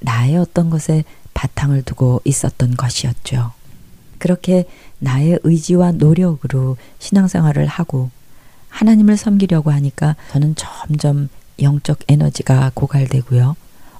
나의 0.00 0.36
어떤 0.36 0.70
것에 0.70 1.04
바탕을 1.34 1.82
두고 1.82 2.20
있었던 2.24 2.76
것이었죠. 2.76 3.52
그렇게 4.18 4.66
나의 5.00 5.40
의지와 5.42 5.92
노력으로 5.92 6.76
신앙생활을 6.98 7.66
하고 7.66 8.10
하나님을 8.68 9.16
섬기려고 9.16 9.70
하니까 9.72 10.14
저는 10.32 10.54
점점 10.54 11.28
영적 11.60 12.00
에너지가 12.08 12.70
고갈되고요. 12.74 13.56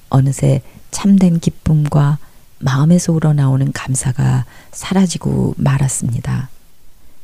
어느새 0.08 0.62
참된 0.90 1.40
기쁨과 1.40 2.18
마음에서 2.58 3.12
우러나오는 3.12 3.72
감사가 3.72 4.44
사라지고 4.72 5.54
말았습니다. 5.56 6.48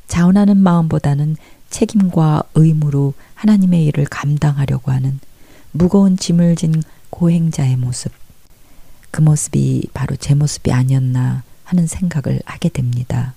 자원하는 0.08 0.56
마음보다는 0.56 1.36
책임과 1.70 2.44
의무로 2.54 3.14
하나님의 3.34 3.84
일을 3.86 4.06
감당하려고 4.06 4.92
하는 4.92 5.20
무거운 5.72 6.16
짐을 6.16 6.56
진 6.56 6.82
고행자의 7.10 7.76
모습. 7.76 8.12
그 9.10 9.20
모습이 9.20 9.88
바로 9.92 10.16
제 10.16 10.34
모습이 10.34 10.72
아니었나 10.72 11.42
하는 11.64 11.86
생각을 11.86 12.40
하게 12.44 12.68
됩니다. 12.68 13.34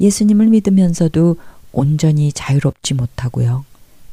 예수님을 0.00 0.46
믿으면서도 0.46 1.36
온전히 1.72 2.32
자유롭지 2.32 2.94
못하고요. 2.94 3.64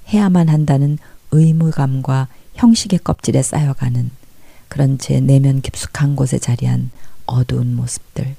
해야만 0.09 0.49
한다는 0.49 0.97
의무감과 1.31 2.27
형식의 2.55 2.99
껍질에 2.99 3.41
쌓여가는 3.41 4.11
그런 4.67 4.97
제 4.97 5.19
내면 5.19 5.61
깊숙한 5.61 6.15
곳에 6.15 6.37
자리한 6.37 6.91
어두운 7.25 7.75
모습들. 7.75 8.35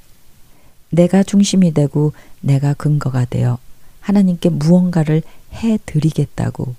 내가 0.90 1.22
중심이 1.22 1.72
되고 1.72 2.12
내가 2.40 2.74
근거가 2.74 3.24
되어 3.24 3.58
하나님께 4.00 4.50
무언가를 4.50 5.22
해 5.54 5.78
드리겠다고 5.86 6.74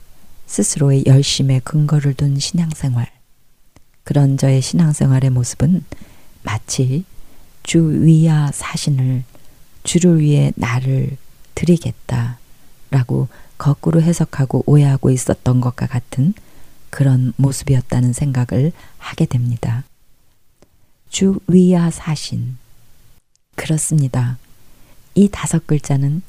스스로의 0.45 1.05
열심에 1.07 1.59
근거를 1.59 2.13
둔 2.13 2.39
신앙생활. 2.39 3.09
그런 4.03 4.37
저의 4.37 4.61
신앙생활의 4.61 5.31
모습은 5.31 5.83
마치 6.43 7.03
주 7.63 8.03
위야 8.03 8.51
사신을 8.53 9.23
주를 9.85 10.19
위해 10.19 10.51
나를 10.55 11.15
드리겠다 11.53 12.39
라고 12.91 13.29
거꾸로 13.57 14.01
해석하고 14.01 14.63
오해하고 14.65 15.11
있었던 15.11 15.61
것과 15.61 15.87
같은 15.87 16.33
그런 16.89 17.31
모습이었다는 17.37 18.11
생각을 18.11 18.73
하게 18.97 19.25
됩니다. 19.25 19.83
주 21.09 21.39
위야 21.47 21.89
사신. 21.89 22.57
그렇습니다. 23.55 24.37
이 25.13 25.29
다섯 25.29 25.65
글자는 25.65 26.21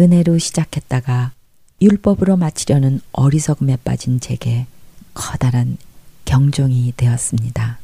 은혜로 0.00 0.38
시작했다가 0.38 1.32
율법으로 1.80 2.36
마치려는 2.36 3.00
어리석음에 3.12 3.76
빠진 3.84 4.18
제게 4.18 4.66
커다란 5.12 5.76
경종이 6.24 6.92
되었습니다. 6.96 7.78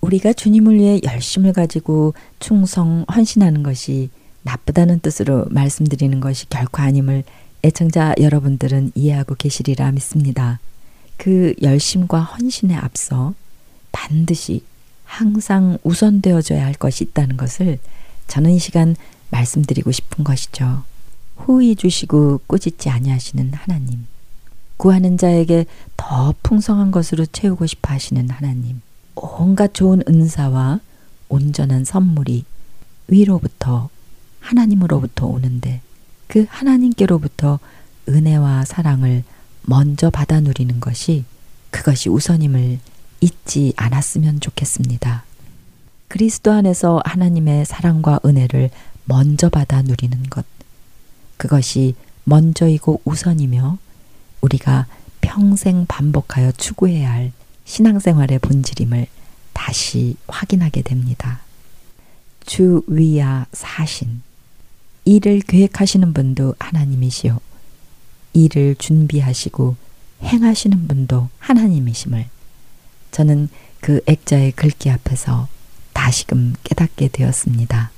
우리가 0.00 0.32
주님을 0.32 0.76
위해 0.76 1.00
열심을 1.02 1.52
가지고 1.52 2.14
충성, 2.38 3.04
헌신하는 3.12 3.62
것이 3.62 4.10
나쁘다는 4.42 5.00
뜻으로 5.00 5.46
말씀드리는 5.50 6.20
것이 6.20 6.48
결코 6.48 6.82
아님을 6.82 7.24
애청자 7.64 8.14
여러분들은 8.20 8.92
이해하고 8.94 9.34
계시리라 9.34 9.90
믿습니다. 9.92 10.60
그 11.16 11.54
열심과 11.60 12.20
헌신에 12.20 12.74
앞서 12.74 13.34
반드시 13.90 14.62
항상 15.04 15.78
우선되어져야 15.82 16.64
할 16.64 16.74
것이 16.74 17.04
있다는 17.04 17.36
것을 17.36 17.78
저는 18.28 18.52
이 18.52 18.58
시간 18.58 18.94
말씀드리고 19.30 19.90
싶은 19.90 20.22
것이죠. 20.22 20.84
후히 21.36 21.74
주시고 21.74 22.42
꾸짖지 22.46 22.90
아니하시는 22.90 23.52
하나님. 23.54 24.06
구하는 24.76 25.18
자에게 25.18 25.66
더 25.96 26.34
풍성한 26.42 26.92
것으로 26.92 27.26
채우고 27.26 27.66
싶어 27.66 27.92
하시는 27.92 28.30
하나님. 28.30 28.80
온갖 29.22 29.74
좋은 29.74 30.02
은사와 30.08 30.80
온전한 31.28 31.84
선물이 31.84 32.44
위로부터 33.08 33.88
하나님으로부터 34.40 35.26
오는데 35.26 35.80
그 36.26 36.46
하나님께로부터 36.48 37.58
은혜와 38.08 38.64
사랑을 38.64 39.24
먼저 39.62 40.10
받아 40.10 40.40
누리는 40.40 40.80
것이 40.80 41.24
그것이 41.70 42.08
우선임을 42.08 42.78
잊지 43.20 43.74
않았으면 43.76 44.40
좋겠습니다. 44.40 45.24
그리스도 46.08 46.52
안에서 46.52 47.02
하나님의 47.04 47.66
사랑과 47.66 48.18
은혜를 48.24 48.70
먼저 49.04 49.48
받아 49.48 49.82
누리는 49.82 50.22
것. 50.24 50.44
그것이 51.36 51.94
먼저이고 52.24 53.02
우선이며 53.04 53.78
우리가 54.40 54.86
평생 55.20 55.86
반복하여 55.86 56.52
추구해야 56.52 57.12
할 57.12 57.32
신앙생활의 57.68 58.38
본질임을 58.38 59.06
다시 59.52 60.16
확인하게 60.26 60.80
됩니다. 60.82 61.40
주 62.46 62.82
위야 62.86 63.46
사신. 63.52 64.22
일을 65.04 65.40
계획하시는 65.40 66.14
분도 66.14 66.54
하나님이시요. 66.58 67.38
일을 68.32 68.74
준비하시고 68.76 69.76
행하시는 70.22 70.88
분도 70.88 71.28
하나님이심을 71.38 72.26
저는 73.10 73.48
그 73.80 74.00
액자의 74.06 74.52
글귀 74.52 74.90
앞에서 74.90 75.48
다시금 75.92 76.54
깨닫게 76.64 77.08
되었습니다. 77.08 77.90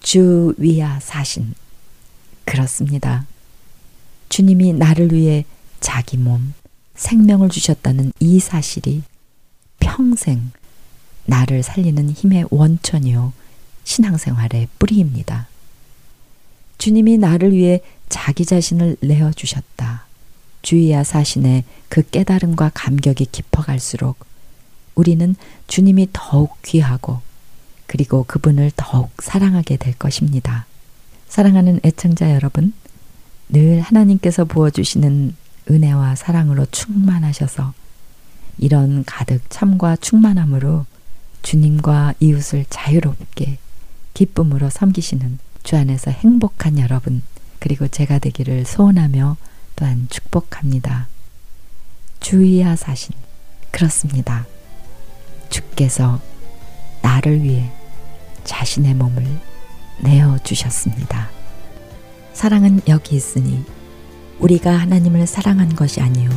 주 0.00 0.54
위야 0.56 0.98
사신. 1.00 1.54
그렇습니다. 2.46 3.26
주님이 4.30 4.72
나를 4.72 5.12
위해 5.12 5.44
자기 5.80 6.16
몸, 6.16 6.54
생명을 6.94 7.48
주셨다는 7.48 8.12
이 8.20 8.40
사실이 8.40 9.02
평생 9.80 10.50
나를 11.24 11.62
살리는 11.62 12.10
힘의 12.10 12.46
원천이요. 12.50 13.32
신앙생활의 13.84 14.68
뿌리입니다. 14.78 15.48
주님이 16.78 17.18
나를 17.18 17.52
위해 17.52 17.80
자기 18.08 18.44
자신을 18.44 18.96
내어주셨다. 19.00 20.06
주의야 20.62 21.04
사신의 21.04 21.64
그 21.88 22.08
깨달음과 22.08 22.72
감격이 22.74 23.26
깊어갈수록 23.32 24.24
우리는 24.94 25.34
주님이 25.66 26.08
더욱 26.12 26.60
귀하고 26.62 27.20
그리고 27.86 28.24
그분을 28.24 28.70
더욱 28.76 29.10
사랑하게 29.22 29.76
될 29.76 29.94
것입니다. 29.94 30.66
사랑하는 31.28 31.80
애청자 31.84 32.32
여러분, 32.34 32.72
늘 33.48 33.80
하나님께서 33.80 34.44
부어주시는 34.44 35.34
은혜와 35.70 36.16
사랑으로 36.16 36.66
충만하셔서 36.66 37.72
이런 38.58 39.04
가득 39.04 39.42
참과 39.48 39.96
충만함으로 39.96 40.86
주님과 41.42 42.14
이웃을 42.20 42.64
자유롭게 42.68 43.58
기쁨으로 44.14 44.70
섬기시는 44.70 45.38
주 45.62 45.76
안에서 45.76 46.10
행복한 46.10 46.78
여러분, 46.78 47.22
그리고 47.58 47.88
제가 47.88 48.18
되기를 48.18 48.64
소원하며 48.64 49.36
또한 49.76 50.06
축복합니다. 50.10 51.08
주의하 52.20 52.76
사신, 52.76 53.14
그렇습니다. 53.70 54.46
주께서 55.50 56.20
나를 57.02 57.42
위해 57.42 57.70
자신의 58.44 58.94
몸을 58.94 59.26
내어 60.00 60.38
주셨습니다. 60.38 61.30
사랑은 62.32 62.80
여기 62.88 63.16
있으니 63.16 63.64
우리가 64.42 64.72
하나님을 64.72 65.26
사랑한 65.26 65.74
것이 65.74 66.00
아니요 66.00 66.28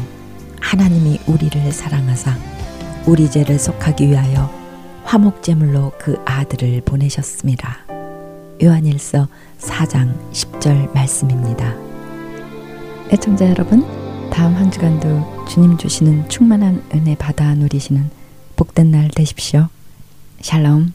하나님이 0.62 1.20
우리를 1.28 1.72
사랑하사 1.72 2.36
우리 3.06 3.30
죄를 3.30 3.60
속하기 3.60 4.08
위하여 4.08 4.49
화목 5.03 5.43
제물로 5.43 5.91
그 5.99 6.18
아들을 6.26 6.82
보내셨습니다. 6.82 7.86
요한일서 8.64 9.28
4장 9.60 10.32
10절 10.32 10.91
말씀입니다. 10.93 11.76
애청자 13.12 13.47
여러분, 13.47 13.86
다음 14.32 14.56
한 14.56 14.72
주간도 14.72 15.45
주님 15.47 15.78
주시는 15.78 16.28
충만한 16.30 16.84
은혜 16.91 17.16
받아 17.16 17.53
누리시는 17.53 18.10
복된 18.56 18.89
날 18.89 19.10
되십시오. 19.10 19.68
샬롬. 20.41 20.95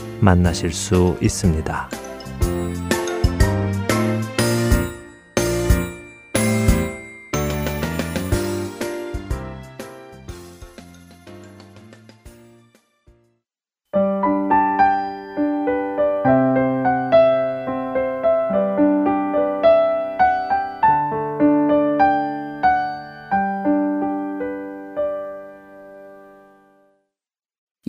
만나실 0.21 0.71
수 0.71 1.17
있습니다. 1.21 2.10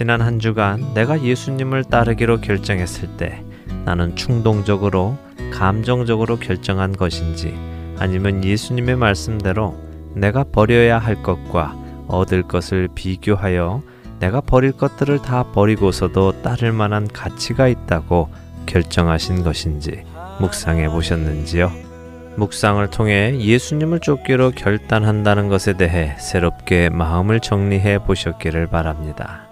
지난 0.00 0.22
한 0.22 0.38
주간 0.38 0.94
내가 0.94 1.22
예수님을 1.22 1.84
따르기로 1.84 2.40
결정했을 2.40 3.06
때 3.18 3.44
나는 3.84 4.16
충동적으로 4.16 5.18
감정적으로 5.52 6.38
결정한 6.38 6.96
것인지 6.96 7.54
아니면 7.98 8.42
예수님의 8.42 8.96
말씀대로 8.96 9.76
내가 10.14 10.42
버려야 10.42 10.98
할 10.98 11.22
것과 11.22 11.76
얻을 12.08 12.44
것을 12.44 12.88
비교하여 12.94 13.82
내가 14.20 14.40
버릴 14.40 14.72
것들을 14.72 15.20
다 15.20 15.52
버리고서도 15.52 16.40
따를 16.40 16.72
만한 16.72 17.06
가치가 17.06 17.68
있다고 17.68 18.30
결정하신 18.64 19.42
것인지 19.42 20.04
묵상해 20.40 20.88
보셨는지요? 20.88 21.70
묵상을 22.36 22.88
통해 22.88 23.38
예수님을 23.38 24.00
쫓기로 24.00 24.52
결단한다는 24.52 25.50
것에 25.50 25.74
대해 25.74 26.16
새롭게 26.18 26.88
마음을 26.88 27.40
정리해 27.40 27.98
보셨기를 27.98 28.68
바랍니다. 28.68 29.49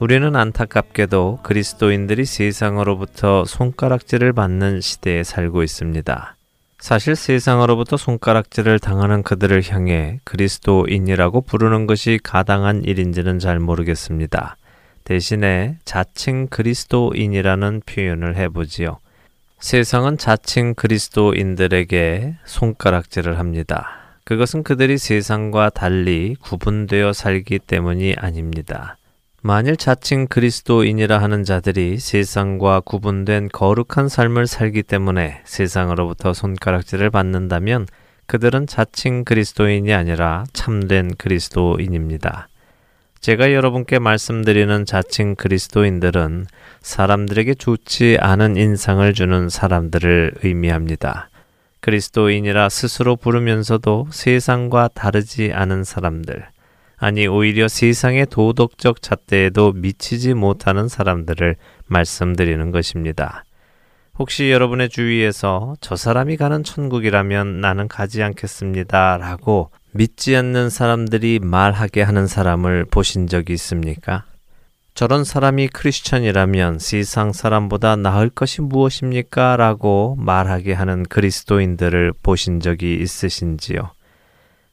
우리는 0.00 0.34
안타깝게도 0.34 1.40
그리스도인들이 1.42 2.24
세상으로부터 2.24 3.44
손가락질을 3.44 4.32
받는 4.32 4.80
시대에 4.80 5.22
살고 5.22 5.62
있습니다. 5.62 6.36
사실 6.78 7.14
세상으로부터 7.14 7.98
손가락질을 7.98 8.78
당하는 8.78 9.22
그들을 9.22 9.62
향해 9.70 10.18
그리스도인이라고 10.24 11.42
부르는 11.42 11.86
것이 11.86 12.18
가당한 12.22 12.82
일인지는 12.82 13.38
잘 13.38 13.60
모르겠습니다. 13.60 14.56
대신에 15.04 15.76
자칭 15.84 16.46
그리스도인이라는 16.46 17.82
표현을 17.84 18.36
해보지요. 18.36 18.96
세상은 19.58 20.16
자칭 20.16 20.72
그리스도인들에게 20.72 22.36
손가락질을 22.46 23.38
합니다. 23.38 23.98
그것은 24.24 24.62
그들이 24.62 24.96
세상과 24.96 25.68
달리 25.68 26.36
구분되어 26.40 27.12
살기 27.12 27.58
때문이 27.58 28.14
아닙니다. 28.16 28.96
만일 29.42 29.78
자칭 29.78 30.26
그리스도인이라 30.26 31.16
하는 31.16 31.44
자들이 31.44 31.98
세상과 31.98 32.80
구분된 32.80 33.48
거룩한 33.50 34.10
삶을 34.10 34.46
살기 34.46 34.82
때문에 34.82 35.40
세상으로부터 35.44 36.34
손가락질을 36.34 37.08
받는다면 37.08 37.86
그들은 38.26 38.66
자칭 38.66 39.24
그리스도인이 39.24 39.94
아니라 39.94 40.44
참된 40.52 41.14
그리스도인입니다. 41.16 42.48
제가 43.20 43.54
여러분께 43.54 43.98
말씀드리는 43.98 44.84
자칭 44.84 45.34
그리스도인들은 45.36 46.46
사람들에게 46.82 47.54
좋지 47.54 48.18
않은 48.20 48.56
인상을 48.56 49.10
주는 49.14 49.48
사람들을 49.48 50.34
의미합니다. 50.42 51.30
그리스도인이라 51.80 52.68
스스로 52.68 53.16
부르면서도 53.16 54.08
세상과 54.10 54.90
다르지 54.94 55.50
않은 55.54 55.84
사람들, 55.84 56.46
아니 57.00 57.26
오히려 57.26 57.66
세상의 57.66 58.26
도덕적 58.26 59.00
잣대에도 59.00 59.72
미치지 59.72 60.34
못하는 60.34 60.86
사람들을 60.86 61.56
말씀드리는 61.86 62.70
것입니다. 62.70 63.44
혹시 64.18 64.50
여러분의 64.50 64.90
주위에서 64.90 65.76
저 65.80 65.96
사람이 65.96 66.36
가는 66.36 66.62
천국이라면 66.62 67.62
나는 67.62 67.88
가지 67.88 68.22
않겠습니다. 68.22 69.16
라고 69.16 69.70
믿지 69.92 70.36
않는 70.36 70.68
사람들이 70.68 71.38
말하게 71.42 72.02
하는 72.02 72.26
사람을 72.26 72.84
보신 72.84 73.26
적이 73.26 73.54
있습니까? 73.54 74.24
저런 74.92 75.24
사람이 75.24 75.68
크리스천이라면 75.68 76.80
세상 76.80 77.32
사람보다 77.32 77.96
나을 77.96 78.28
것이 78.28 78.60
무엇입니까? 78.60 79.56
라고 79.56 80.16
말하게 80.18 80.74
하는 80.74 81.04
그리스도인들을 81.04 82.12
보신 82.22 82.60
적이 82.60 82.98
있으신지요? 83.00 83.92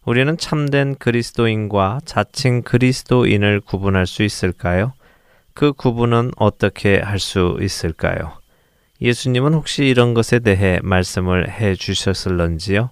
우리는 0.07 0.37
참된 0.37 0.95
그리스도인과 0.95 1.99
자칭 2.05 2.61
그리스도인을 2.61 3.59
구분할 3.59 4.07
수 4.07 4.23
있을까요? 4.23 4.93
그 5.53 5.73
구분은 5.73 6.31
어떻게 6.37 6.97
할 7.01 7.19
수 7.19 7.57
있을까요? 7.59 8.31
예수님은 9.01 9.53
혹시 9.53 9.83
이런 9.83 10.13
것에 10.13 10.39
대해 10.39 10.79
말씀을 10.81 11.49
해 11.49 11.75
주셨을런지요? 11.75 12.89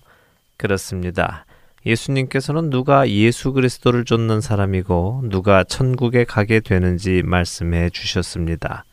그렇습니다. 0.58 1.46
예수님께서는 1.86 2.70
누가 2.70 3.08
예수 3.10 3.54
그리스도를 3.54 4.04
쫓는 4.04 4.42
사람이고 4.42 5.24
누가 5.30 5.64
천국에 5.64 6.26
가게 6.26 6.60
되는지 6.60 7.22
말씀해 7.24 7.92
주셨습니다. 7.92 8.84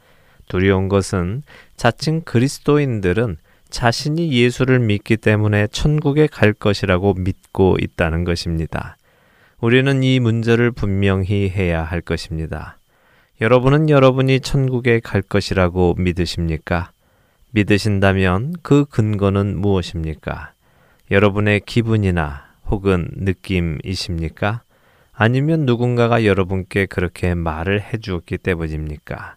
두려운 0.47 0.89
것은 0.89 1.43
자칭 1.77 2.21
그리스도인들은 2.21 3.39
자신이 3.73 4.31
예수를 4.33 4.79
믿기 4.79 5.17
때문에 5.17 5.67
천국에 5.69 6.27
갈 6.27 6.53
것이라고 6.53 7.15
믿고 7.15 7.79
있다는 7.81 8.23
것입니다. 8.25 8.99
우리는 9.61 10.03
이 10.03 10.21
문제를 10.21 10.71
분명히 10.71 11.49
해야 11.49 11.83
할 11.83 12.03
것입니다. 12.03 12.79
여러분은 13.41 13.89
여러분이 13.89 14.41
천국에 14.41 15.01
갈 15.01 15.23
것이라고 15.23 15.95
믿으십니까? 15.99 16.93
믿으신다면 17.53 18.53
그 18.63 18.85
근거는 18.85 19.57
무엇입니까? 19.57 20.53
여러분의 21.11 21.61
기분이나 21.65 22.45
혹은 22.67 23.09
느낌이십니까? 23.15 24.63
아니면 25.13 25.65
누군가가 25.65 26.25
여러분께 26.25 26.87
그렇게 26.87 27.35
말을 27.35 27.81
해 27.81 27.99
주었기 27.99 28.39
때문입니까? 28.39 29.37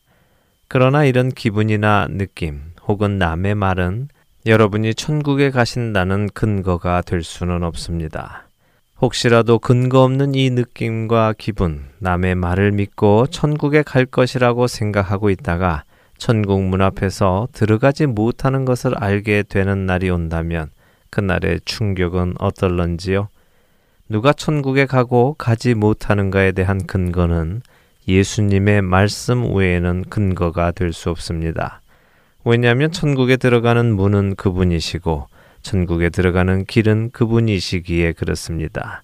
그러나 0.67 1.05
이런 1.05 1.29
기분이나 1.29 2.07
느낌 2.09 2.61
혹은 2.87 3.17
남의 3.17 3.55
말은 3.55 4.09
여러분이 4.47 4.93
천국에 4.93 5.49
가신다는 5.49 6.29
근거가 6.29 7.01
될 7.01 7.23
수는 7.23 7.63
없습니다. 7.63 8.47
혹시라도 9.01 9.57
근거 9.57 10.03
없는 10.03 10.35
이 10.35 10.51
느낌과 10.51 11.33
기분, 11.35 11.85
남의 11.97 12.35
말을 12.35 12.71
믿고 12.71 13.25
천국에 13.25 13.81
갈 13.81 14.05
것이라고 14.05 14.67
생각하고 14.67 15.31
있다가 15.31 15.83
천국 16.19 16.61
문 16.61 16.83
앞에서 16.83 17.47
들어가지 17.53 18.05
못하는 18.05 18.65
것을 18.65 18.93
알게 18.95 19.45
되는 19.49 19.87
날이 19.87 20.11
온다면 20.11 20.69
그날의 21.09 21.61
충격은 21.65 22.35
어떨런지요? 22.37 23.29
누가 24.09 24.31
천국에 24.31 24.85
가고 24.85 25.33
가지 25.39 25.73
못하는가에 25.73 26.51
대한 26.51 26.85
근거는 26.85 27.63
예수님의 28.07 28.83
말씀 28.83 29.55
외에는 29.55 30.03
근거가 30.11 30.69
될 30.69 30.93
수 30.93 31.09
없습니다. 31.09 31.81
왜냐하면 32.47 32.91
천국에 32.91 33.37
들어가는 33.37 33.95
문은 33.95 34.35
그분이시고 34.35 35.27
천국에 35.63 36.09
들어가는 36.09 36.65
길은 36.65 37.09
그분이시기에 37.09 38.13
그렇습니다. 38.13 39.01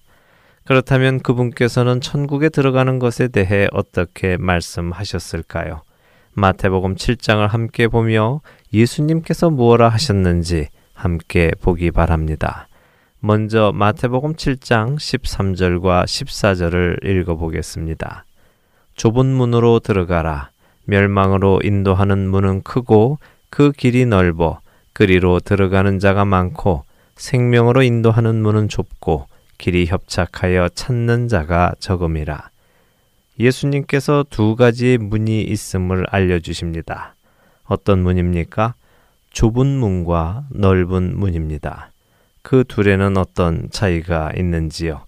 그렇다면 0.64 1.18
그분께서는 1.18 2.00
천국에 2.00 2.48
들어가는 2.48 3.00
것에 3.00 3.26
대해 3.26 3.66
어떻게 3.72 4.36
말씀하셨을까요? 4.36 5.82
마태복음 6.34 6.94
7장을 6.94 7.44
함께 7.48 7.88
보며 7.88 8.42
예수님께서 8.72 9.50
무엇라 9.50 9.88
하셨는지 9.88 10.68
함께 10.94 11.50
보기 11.60 11.90
바랍니다. 11.90 12.68
먼저 13.18 13.72
마태복음 13.74 14.34
7장 14.34 14.96
13절과 14.96 16.04
14절을 16.04 17.04
읽어보겠습니다. 17.04 18.24
좁은 18.94 19.26
문으로 19.26 19.80
들어가라. 19.80 20.50
멸망으로 20.84 21.60
인도하는 21.62 22.28
문은 22.28 22.62
크고 22.62 23.18
그 23.52 23.70
길이 23.70 24.06
넓어 24.06 24.60
그리로 24.94 25.38
들어가는 25.38 25.98
자가 25.98 26.24
많고 26.24 26.84
생명으로 27.16 27.82
인도하는 27.82 28.40
문은 28.40 28.70
좁고 28.70 29.26
길이 29.58 29.84
협착하여 29.84 30.70
찾는 30.70 31.28
자가 31.28 31.74
적음이라. 31.78 32.48
예수님께서 33.38 34.24
두 34.30 34.56
가지의 34.56 34.96
문이 34.96 35.42
있음을 35.42 36.06
알려주십니다. 36.08 37.14
어떤 37.64 38.02
문입니까? 38.02 38.72
좁은 39.32 39.66
문과 39.66 40.46
넓은 40.48 41.18
문입니다. 41.18 41.90
그 42.40 42.64
둘에는 42.66 43.18
어떤 43.18 43.68
차이가 43.70 44.32
있는지요? 44.34 45.04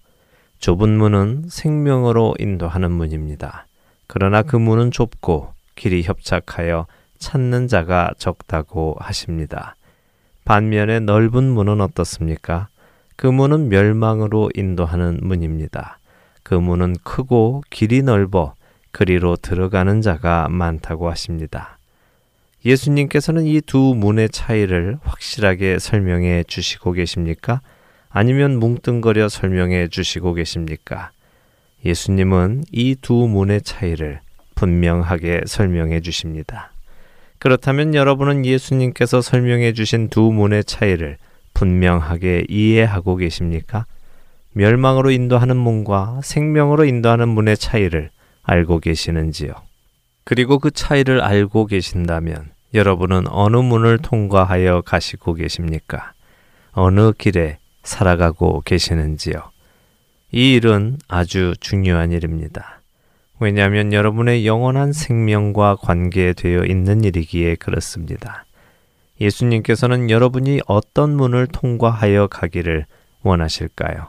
좁은 0.58 0.90
문은 0.90 1.44
생명으로 1.48 2.34
인도하는 2.38 2.92
문입니다. 2.92 3.66
그러나 4.06 4.42
그 4.42 4.56
문은 4.56 4.90
좁고 4.90 5.54
길이 5.76 6.02
협착하여 6.02 6.86
찾는 7.18 7.68
자가 7.68 8.12
적다고 8.18 8.96
하십니다. 9.00 9.76
반면에 10.44 11.00
넓은 11.00 11.44
문은 11.44 11.80
어떻습니까? 11.80 12.68
그 13.16 13.26
문은 13.26 13.68
멸망으로 13.68 14.50
인도하는 14.54 15.20
문입니다. 15.22 15.98
그 16.42 16.54
문은 16.54 16.96
크고 17.02 17.62
길이 17.70 18.02
넓어 18.02 18.54
그리로 18.90 19.36
들어가는 19.36 20.02
자가 20.02 20.48
많다고 20.50 21.10
하십니다. 21.10 21.78
예수님께서는 22.64 23.46
이 23.46 23.60
두 23.60 23.94
문의 23.96 24.28
차이를 24.28 24.98
확실하게 25.02 25.78
설명해 25.78 26.44
주시고 26.44 26.92
계십니까? 26.92 27.60
아니면 28.10 28.58
뭉뚱거려 28.58 29.28
설명해 29.28 29.88
주시고 29.88 30.34
계십니까? 30.34 31.10
예수님은 31.84 32.64
이 32.72 32.94
두 33.00 33.14
문의 33.28 33.60
차이를 33.60 34.20
분명하게 34.54 35.42
설명해 35.46 36.00
주십니다. 36.00 36.73
그렇다면 37.44 37.94
여러분은 37.94 38.46
예수님께서 38.46 39.20
설명해 39.20 39.74
주신 39.74 40.08
두 40.08 40.32
문의 40.32 40.64
차이를 40.64 41.18
분명하게 41.52 42.46
이해하고 42.48 43.16
계십니까? 43.16 43.84
멸망으로 44.52 45.10
인도하는 45.10 45.54
문과 45.54 46.20
생명으로 46.24 46.86
인도하는 46.86 47.28
문의 47.28 47.58
차이를 47.58 48.08
알고 48.44 48.78
계시는지요? 48.78 49.52
그리고 50.24 50.58
그 50.58 50.70
차이를 50.70 51.20
알고 51.20 51.66
계신다면 51.66 52.52
여러분은 52.72 53.28
어느 53.28 53.58
문을 53.58 53.98
통과하여 53.98 54.80
가시고 54.80 55.34
계십니까? 55.34 56.14
어느 56.72 57.12
길에 57.12 57.58
살아가고 57.82 58.62
계시는지요? 58.62 59.50
이 60.32 60.54
일은 60.54 60.96
아주 61.08 61.52
중요한 61.60 62.10
일입니다. 62.10 62.80
왜냐하면 63.40 63.92
여러분의 63.92 64.46
영원한 64.46 64.92
생명과 64.92 65.76
관계되어 65.76 66.64
있는 66.64 67.04
일이기에 67.04 67.56
그렇습니다. 67.56 68.44
예수님께서는 69.20 70.10
여러분이 70.10 70.60
어떤 70.66 71.16
문을 71.16 71.46
통과하여 71.48 72.28
가기를 72.28 72.86
원하실까요? 73.22 74.08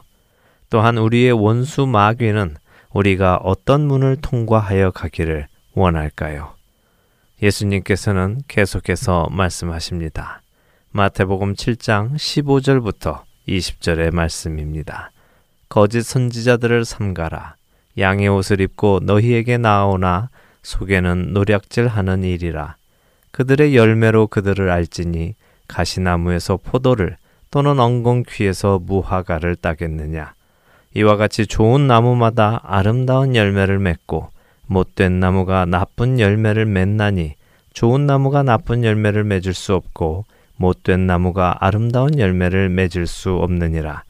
또한 0.70 0.98
우리의 0.98 1.32
원수 1.32 1.86
마귀는 1.86 2.56
우리가 2.92 3.36
어떤 3.36 3.86
문을 3.86 4.16
통과하여 4.16 4.90
가기를 4.90 5.48
원할까요? 5.74 6.54
예수님께서는 7.42 8.40
계속해서 8.48 9.28
말씀하십니다. 9.30 10.40
마태복음 10.90 11.54
7장 11.54 12.14
15절부터 12.14 13.22
20절의 13.46 14.14
말씀입니다. 14.14 15.10
거짓 15.68 16.02
선지자들을 16.02 16.84
삼가라. 16.84 17.56
양의 17.98 18.28
옷을 18.28 18.60
입고 18.60 19.00
너희에게 19.02 19.58
나오나 19.58 20.28
속에는 20.62 21.32
노략질 21.32 21.86
하는 21.88 22.24
일이라. 22.24 22.76
그들의 23.30 23.76
열매로 23.76 24.26
그들을 24.28 24.70
알지니 24.70 25.34
가시나무에서 25.68 26.58
포도를 26.58 27.16
또는 27.50 27.78
엉겅퀴에서 27.78 28.80
무화과를 28.84 29.56
따겠느냐. 29.56 30.32
이와 30.94 31.16
같이 31.16 31.46
좋은 31.46 31.86
나무마다 31.86 32.60
아름다운 32.64 33.36
열매를 33.36 33.78
맺고 33.78 34.30
못된 34.66 35.20
나무가 35.20 35.64
나쁜 35.64 36.18
열매를 36.18 36.66
맺나니 36.66 37.34
좋은 37.72 38.06
나무가 38.06 38.42
나쁜 38.42 38.84
열매를 38.84 39.24
맺을 39.24 39.54
수 39.54 39.74
없고 39.74 40.24
못된 40.56 41.06
나무가 41.06 41.56
아름다운 41.60 42.18
열매를 42.18 42.70
맺을 42.70 43.06
수 43.06 43.34
없느니라. 43.34 44.02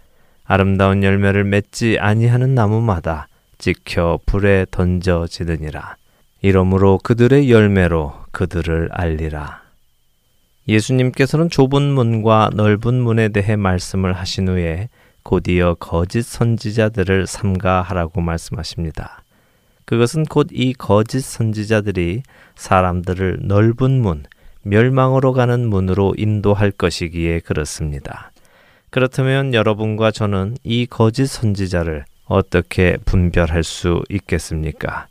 아름다운 0.45 1.03
열매를 1.03 1.45
맺지 1.45 1.99
아니하는 2.01 2.55
나무마다 2.55 3.29
찍혀 3.59 4.21
불에 4.27 4.67
던져지느니라. 4.71 5.97
이러므로 6.43 6.99
그들의 7.03 7.51
열매로 7.51 8.15
그들을 8.31 8.91
알리라. 8.93 9.63
예수님께서는 10.69 11.49
좁은 11.49 11.83
문과 11.83 12.51
넓은 12.55 12.95
문에 13.01 13.29
대해 13.29 13.57
말씀을 13.57 14.13
하신 14.13 14.49
후에 14.49 14.89
곧이어 15.23 15.75
거짓 15.81 16.23
선지자들을 16.23 17.27
삼가하라고 17.27 18.21
말씀하십니다. 18.21 19.23
그것은 19.85 20.25
곧 20.25 20.49
이 20.53 20.73
거짓 20.73 21.21
선지자들이 21.21 22.23
사람들을 22.57 23.41
넓은 23.43 24.03
문, 24.03 24.25
멸망으로 24.63 25.33
가는 25.33 25.69
문으로 25.69 26.15
인도할 26.17 26.73
것이기에 26.73 27.41
그렇습니다. 27.41 28.33
그렇다면 28.91 29.55
여러분과 29.55 30.11
저는 30.11 30.57
이 30.65 30.87
거짓 30.87 31.27
선지자를 31.27 32.05
어떻게 32.27 32.97
분별할 33.05 33.65
수 33.65 34.03
있겠습니까? 34.11 35.07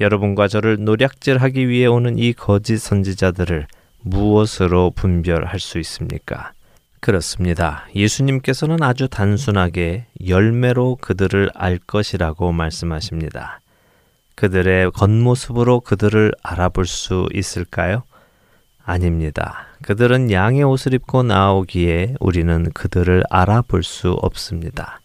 여러분과 0.00 0.48
저를 0.48 0.78
노략질하기 0.80 1.68
위해 1.68 1.86
오는 1.86 2.18
이 2.18 2.32
거짓 2.32 2.78
선지자들을 2.78 3.66
무엇으로 4.00 4.92
분별할 4.94 5.58
수 5.58 5.78
있습니까? 5.78 6.52
그렇습니다. 7.00 7.86
예수님께서는 7.94 8.82
아주 8.82 9.08
단순하게 9.08 10.06
열매로 10.26 10.96
그들을 11.00 11.50
알 11.54 11.78
것이라고 11.78 12.52
말씀하십니다. 12.52 13.60
그들의 14.34 14.90
겉모습으로 14.92 15.80
그들을 15.80 16.32
알아볼 16.42 16.86
수 16.86 17.26
있을까요? 17.32 18.02
아닙니다. 18.84 19.66
그들은 19.82 20.30
양의 20.30 20.62
옷을 20.62 20.94
입고 20.94 21.22
나오기에 21.22 22.16
우리는 22.20 22.70
그들을 22.72 23.24
알아볼 23.30 23.82
수 23.82 24.12
없습니다. 24.12 25.00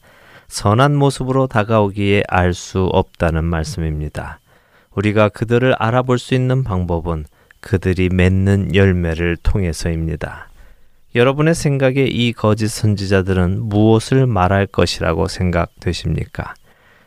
선한 0.51 0.97
모습으로 0.97 1.47
다가오기에 1.47 2.23
알 2.27 2.53
수 2.53 2.83
없다는 2.91 3.45
말씀입니다. 3.45 4.41
우리가 4.93 5.29
그들을 5.29 5.73
알아볼 5.79 6.19
수 6.19 6.33
있는 6.35 6.65
방법은 6.65 7.23
그들이 7.61 8.09
맺는 8.09 8.75
열매를 8.75 9.37
통해서입니다. 9.37 10.49
여러분의 11.15 11.55
생각에 11.55 12.03
이 12.03 12.33
거짓 12.33 12.67
선지자들은 12.67 13.61
무엇을 13.69 14.27
말할 14.27 14.67
것이라고 14.67 15.29
생각되십니까? 15.29 16.53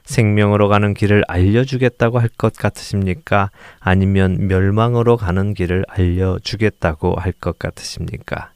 생명으로 0.06 0.68
가는 0.68 0.94
길을 0.94 1.24
알려주겠다고 1.28 2.20
할 2.20 2.30
것 2.38 2.54
같으십니까? 2.56 3.50
아니면 3.78 4.48
멸망으로 4.48 5.18
가는 5.18 5.52
길을 5.52 5.84
알려주겠다고 5.88 7.16
할 7.16 7.34
것 7.34 7.58
같으십니까? 7.58 8.53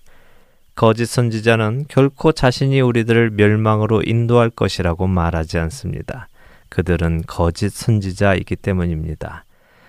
거짓 0.79 1.07
선지자는 1.07 1.87
결코 1.89 2.31
자신이 2.31 2.81
우리들을 2.81 3.31
멸망으로 3.31 4.01
인도할 4.05 4.49
것이라고 4.49 5.09
말하지 5.09 5.59
않습니다. 5.59 6.29
그들은 6.69 7.25
거짓 7.27 7.71
선지자이기 7.71 8.55
때문입니다. 8.55 9.45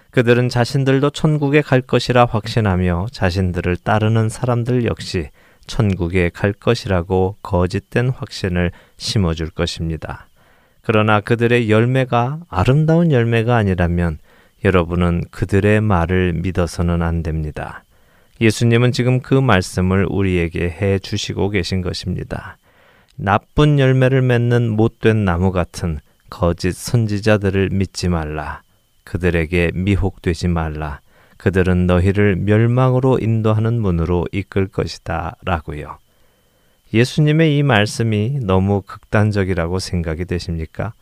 그들은 0.09 0.49
자신들도 0.49 1.11
천국에 1.11 1.61
갈 1.61 1.81
것이라 1.81 2.25
확신하며 2.25 3.09
자신들을 3.11 3.77
따르는 3.77 4.29
사람들 4.29 4.85
역시 4.85 5.29
천국에 5.67 6.29
갈 6.29 6.53
것이라고 6.53 7.35
거짓된 7.43 8.09
확신을 8.09 8.71
심어줄 8.97 9.51
것입니다. 9.51 10.25
그러나 10.81 11.21
그들의 11.21 11.69
열매가 11.69 12.39
아름다운 12.49 13.11
열매가 13.11 13.55
아니라면 13.55 14.17
여러분은 14.65 15.25
그들의 15.29 15.81
말을 15.81 16.33
믿어서는 16.33 17.03
안 17.03 17.21
됩니다. 17.21 17.83
예수님은 18.41 18.93
지금 18.93 19.19
그 19.19 19.33
말씀을 19.33 20.05
우리에게 20.09 20.69
해 20.69 20.99
주시고 20.99 21.49
계신 21.49 21.81
것입니다. 21.81 22.57
나쁜 23.15 23.79
열매를 23.79 24.21
맺는 24.21 24.69
못된 24.69 25.25
나무 25.25 25.51
같은 25.51 25.99
거짓 26.29 26.73
선지자들을 26.73 27.69
믿지 27.71 28.07
말라. 28.07 28.61
그들에게 29.03 29.71
미혹되지 29.73 30.47
말라. 30.47 31.01
그들은 31.37 31.87
너희를 31.87 32.35
멸망으로 32.37 33.19
인도하는 33.19 33.81
문으로 33.81 34.25
이끌 34.31 34.67
것이다. 34.67 35.35
라고요. 35.43 35.97
예수님의 36.93 37.57
이 37.57 37.63
말씀이 37.63 38.39
너무 38.41 38.81
극단적이라고 38.81 39.79
생각이 39.79 40.25
되십니까? 40.25 40.93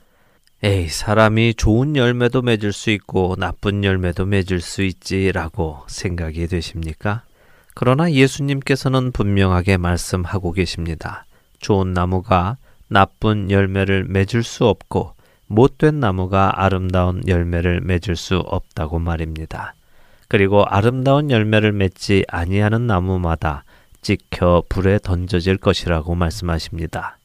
에이, 0.64 0.88
사람이 0.88 1.54
좋은 1.54 1.96
열매도 1.96 2.42
맺을 2.42 2.74
수 2.74 2.90
있고 2.90 3.36
나쁜 3.38 3.84
열매도 3.84 4.26
맺을 4.26 4.60
수 4.60 4.82
있지라고 4.82 5.84
생각이 5.88 6.48
되십니까? 6.48 7.24
그러나 7.80 8.12
예수님께서는 8.12 9.12
분명하게 9.12 9.78
말씀하고 9.78 10.52
계십니다. 10.52 11.26
좋은 11.60 11.94
나무가 11.94 12.58
나쁜 12.88 13.52
열매를 13.52 14.04
맺을 14.06 14.42
수 14.42 14.66
없고 14.66 15.14
못된 15.46 16.00
나무가 16.00 16.52
아름다운 16.56 17.22
열매를 17.28 17.82
맺을 17.82 18.16
수 18.16 18.38
없다고 18.38 18.98
말입니다. 18.98 19.76
그리고 20.28 20.66
아름다운 20.66 21.30
열매를 21.30 21.72
맺지 21.72 22.26
아니하는 22.28 22.88
나무마다 22.88 23.64
찍혀 24.02 24.64
불에 24.70 24.98
던져질 24.98 25.58
것이라고 25.58 26.16
말씀하십니다. 26.16 27.20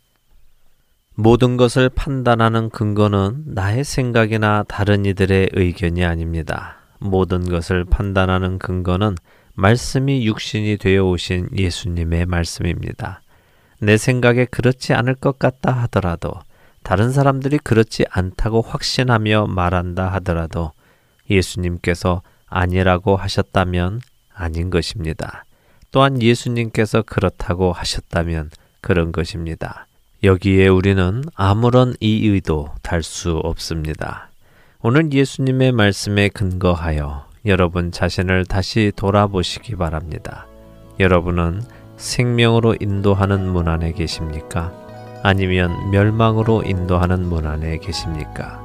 모든 1.15 1.57
것을 1.57 1.89
판단하는 1.89 2.69
근거는 2.69 3.45
나의 3.47 3.85
생각이나 3.85 4.67
다른 4.69 5.07
이들의 5.07 5.49
의견이 5.55 6.05
아닙니다. 6.05 6.77
모든 6.99 7.49
것을 7.49 7.87
판단하는 7.87 8.59
근거는 8.59 9.17
말씀이 9.55 10.27
육신이 10.27 10.79
되어 10.79 11.05
오신 11.05 11.51
예수님의 11.57 12.27
말씀입니다. 12.27 13.21
내 13.81 13.97
생각에 13.97 14.47
그렇지 14.47 14.95
않을 14.95 15.15
것 15.15 15.39
같다 15.39 15.73
하더라도 15.83 16.33
다른 16.83 17.13
사람들이 17.13 17.59
그렇지 17.59 18.05
않다고 18.11 18.63
확신하며 18.63 19.47
말한다 19.49 20.09
하더라도 20.15 20.73
예수님께서 21.29 22.23
아니라고 22.47 23.17
하셨다면 23.17 24.01
아닌 24.35 24.71
것입니다. 24.71 25.45
또한 25.91 26.23
예수님께서 26.23 27.03
그렇다고 27.03 27.73
하셨다면 27.73 28.51
그런 28.81 29.13
것입니다. 29.13 29.87
여기에 30.25 30.69
우리는 30.69 31.23
아무런 31.35 31.95
이의도 32.01 32.75
달 32.83 33.03
수 33.03 33.33
없습니다. 33.37 34.31
오늘 34.81 35.13
예수님의 35.13 35.73
말씀에 35.73 36.29
근거하여 36.29 37.27
여러분 37.45 37.91
자신을 37.91 38.45
다시 38.45 38.93
돌아보시기 38.95 39.75
바랍니다. 39.75 40.47
여러분은 41.01 41.63
생명으로 41.97 42.77
인도하는 42.79 43.49
문 43.49 43.67
안에 43.67 43.93
계십니까? 43.93 44.73
아니면 45.25 45.91
멸망으로 45.91 46.63
인도하는 46.65 47.29
문 47.29 47.47
안에 47.47 47.79
계십니까? 47.79 48.61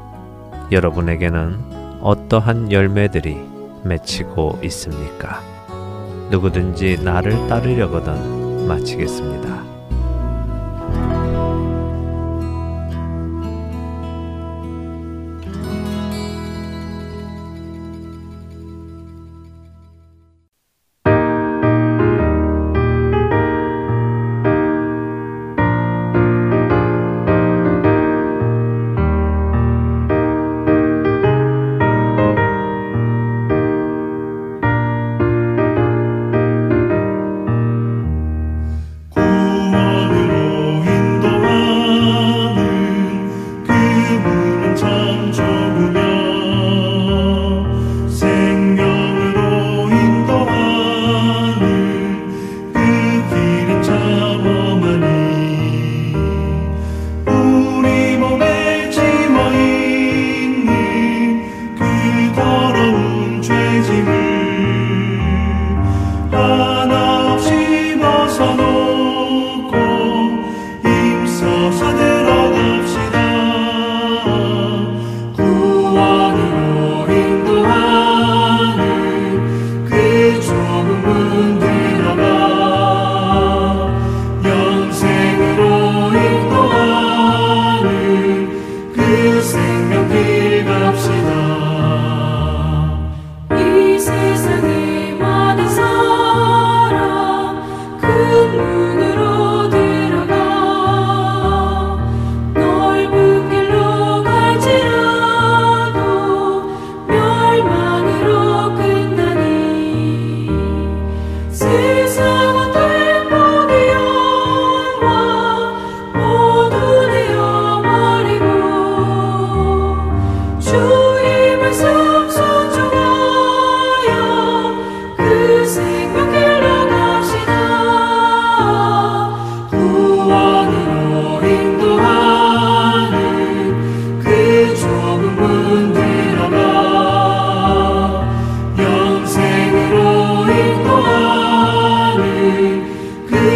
여러분에게는 0.72 2.00
어떠한 2.02 2.72
열매들이 2.72 3.38
맺히고 3.84 4.60
있습니까? 4.66 5.42
누구든지 6.30 7.00
나를 7.04 7.48
따르려거든 7.48 8.68
마치겠습니다. 8.68 9.77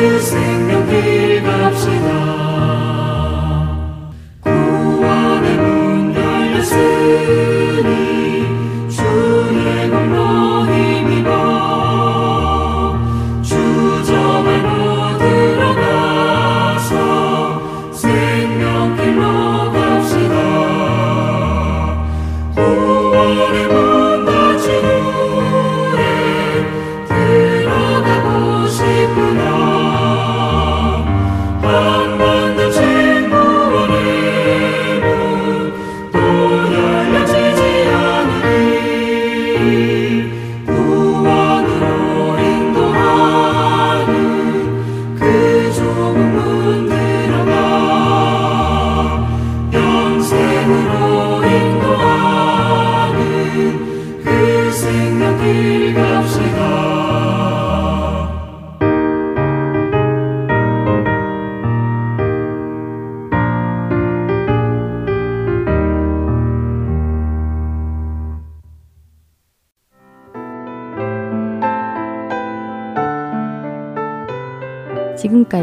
한번더 0.01 0.41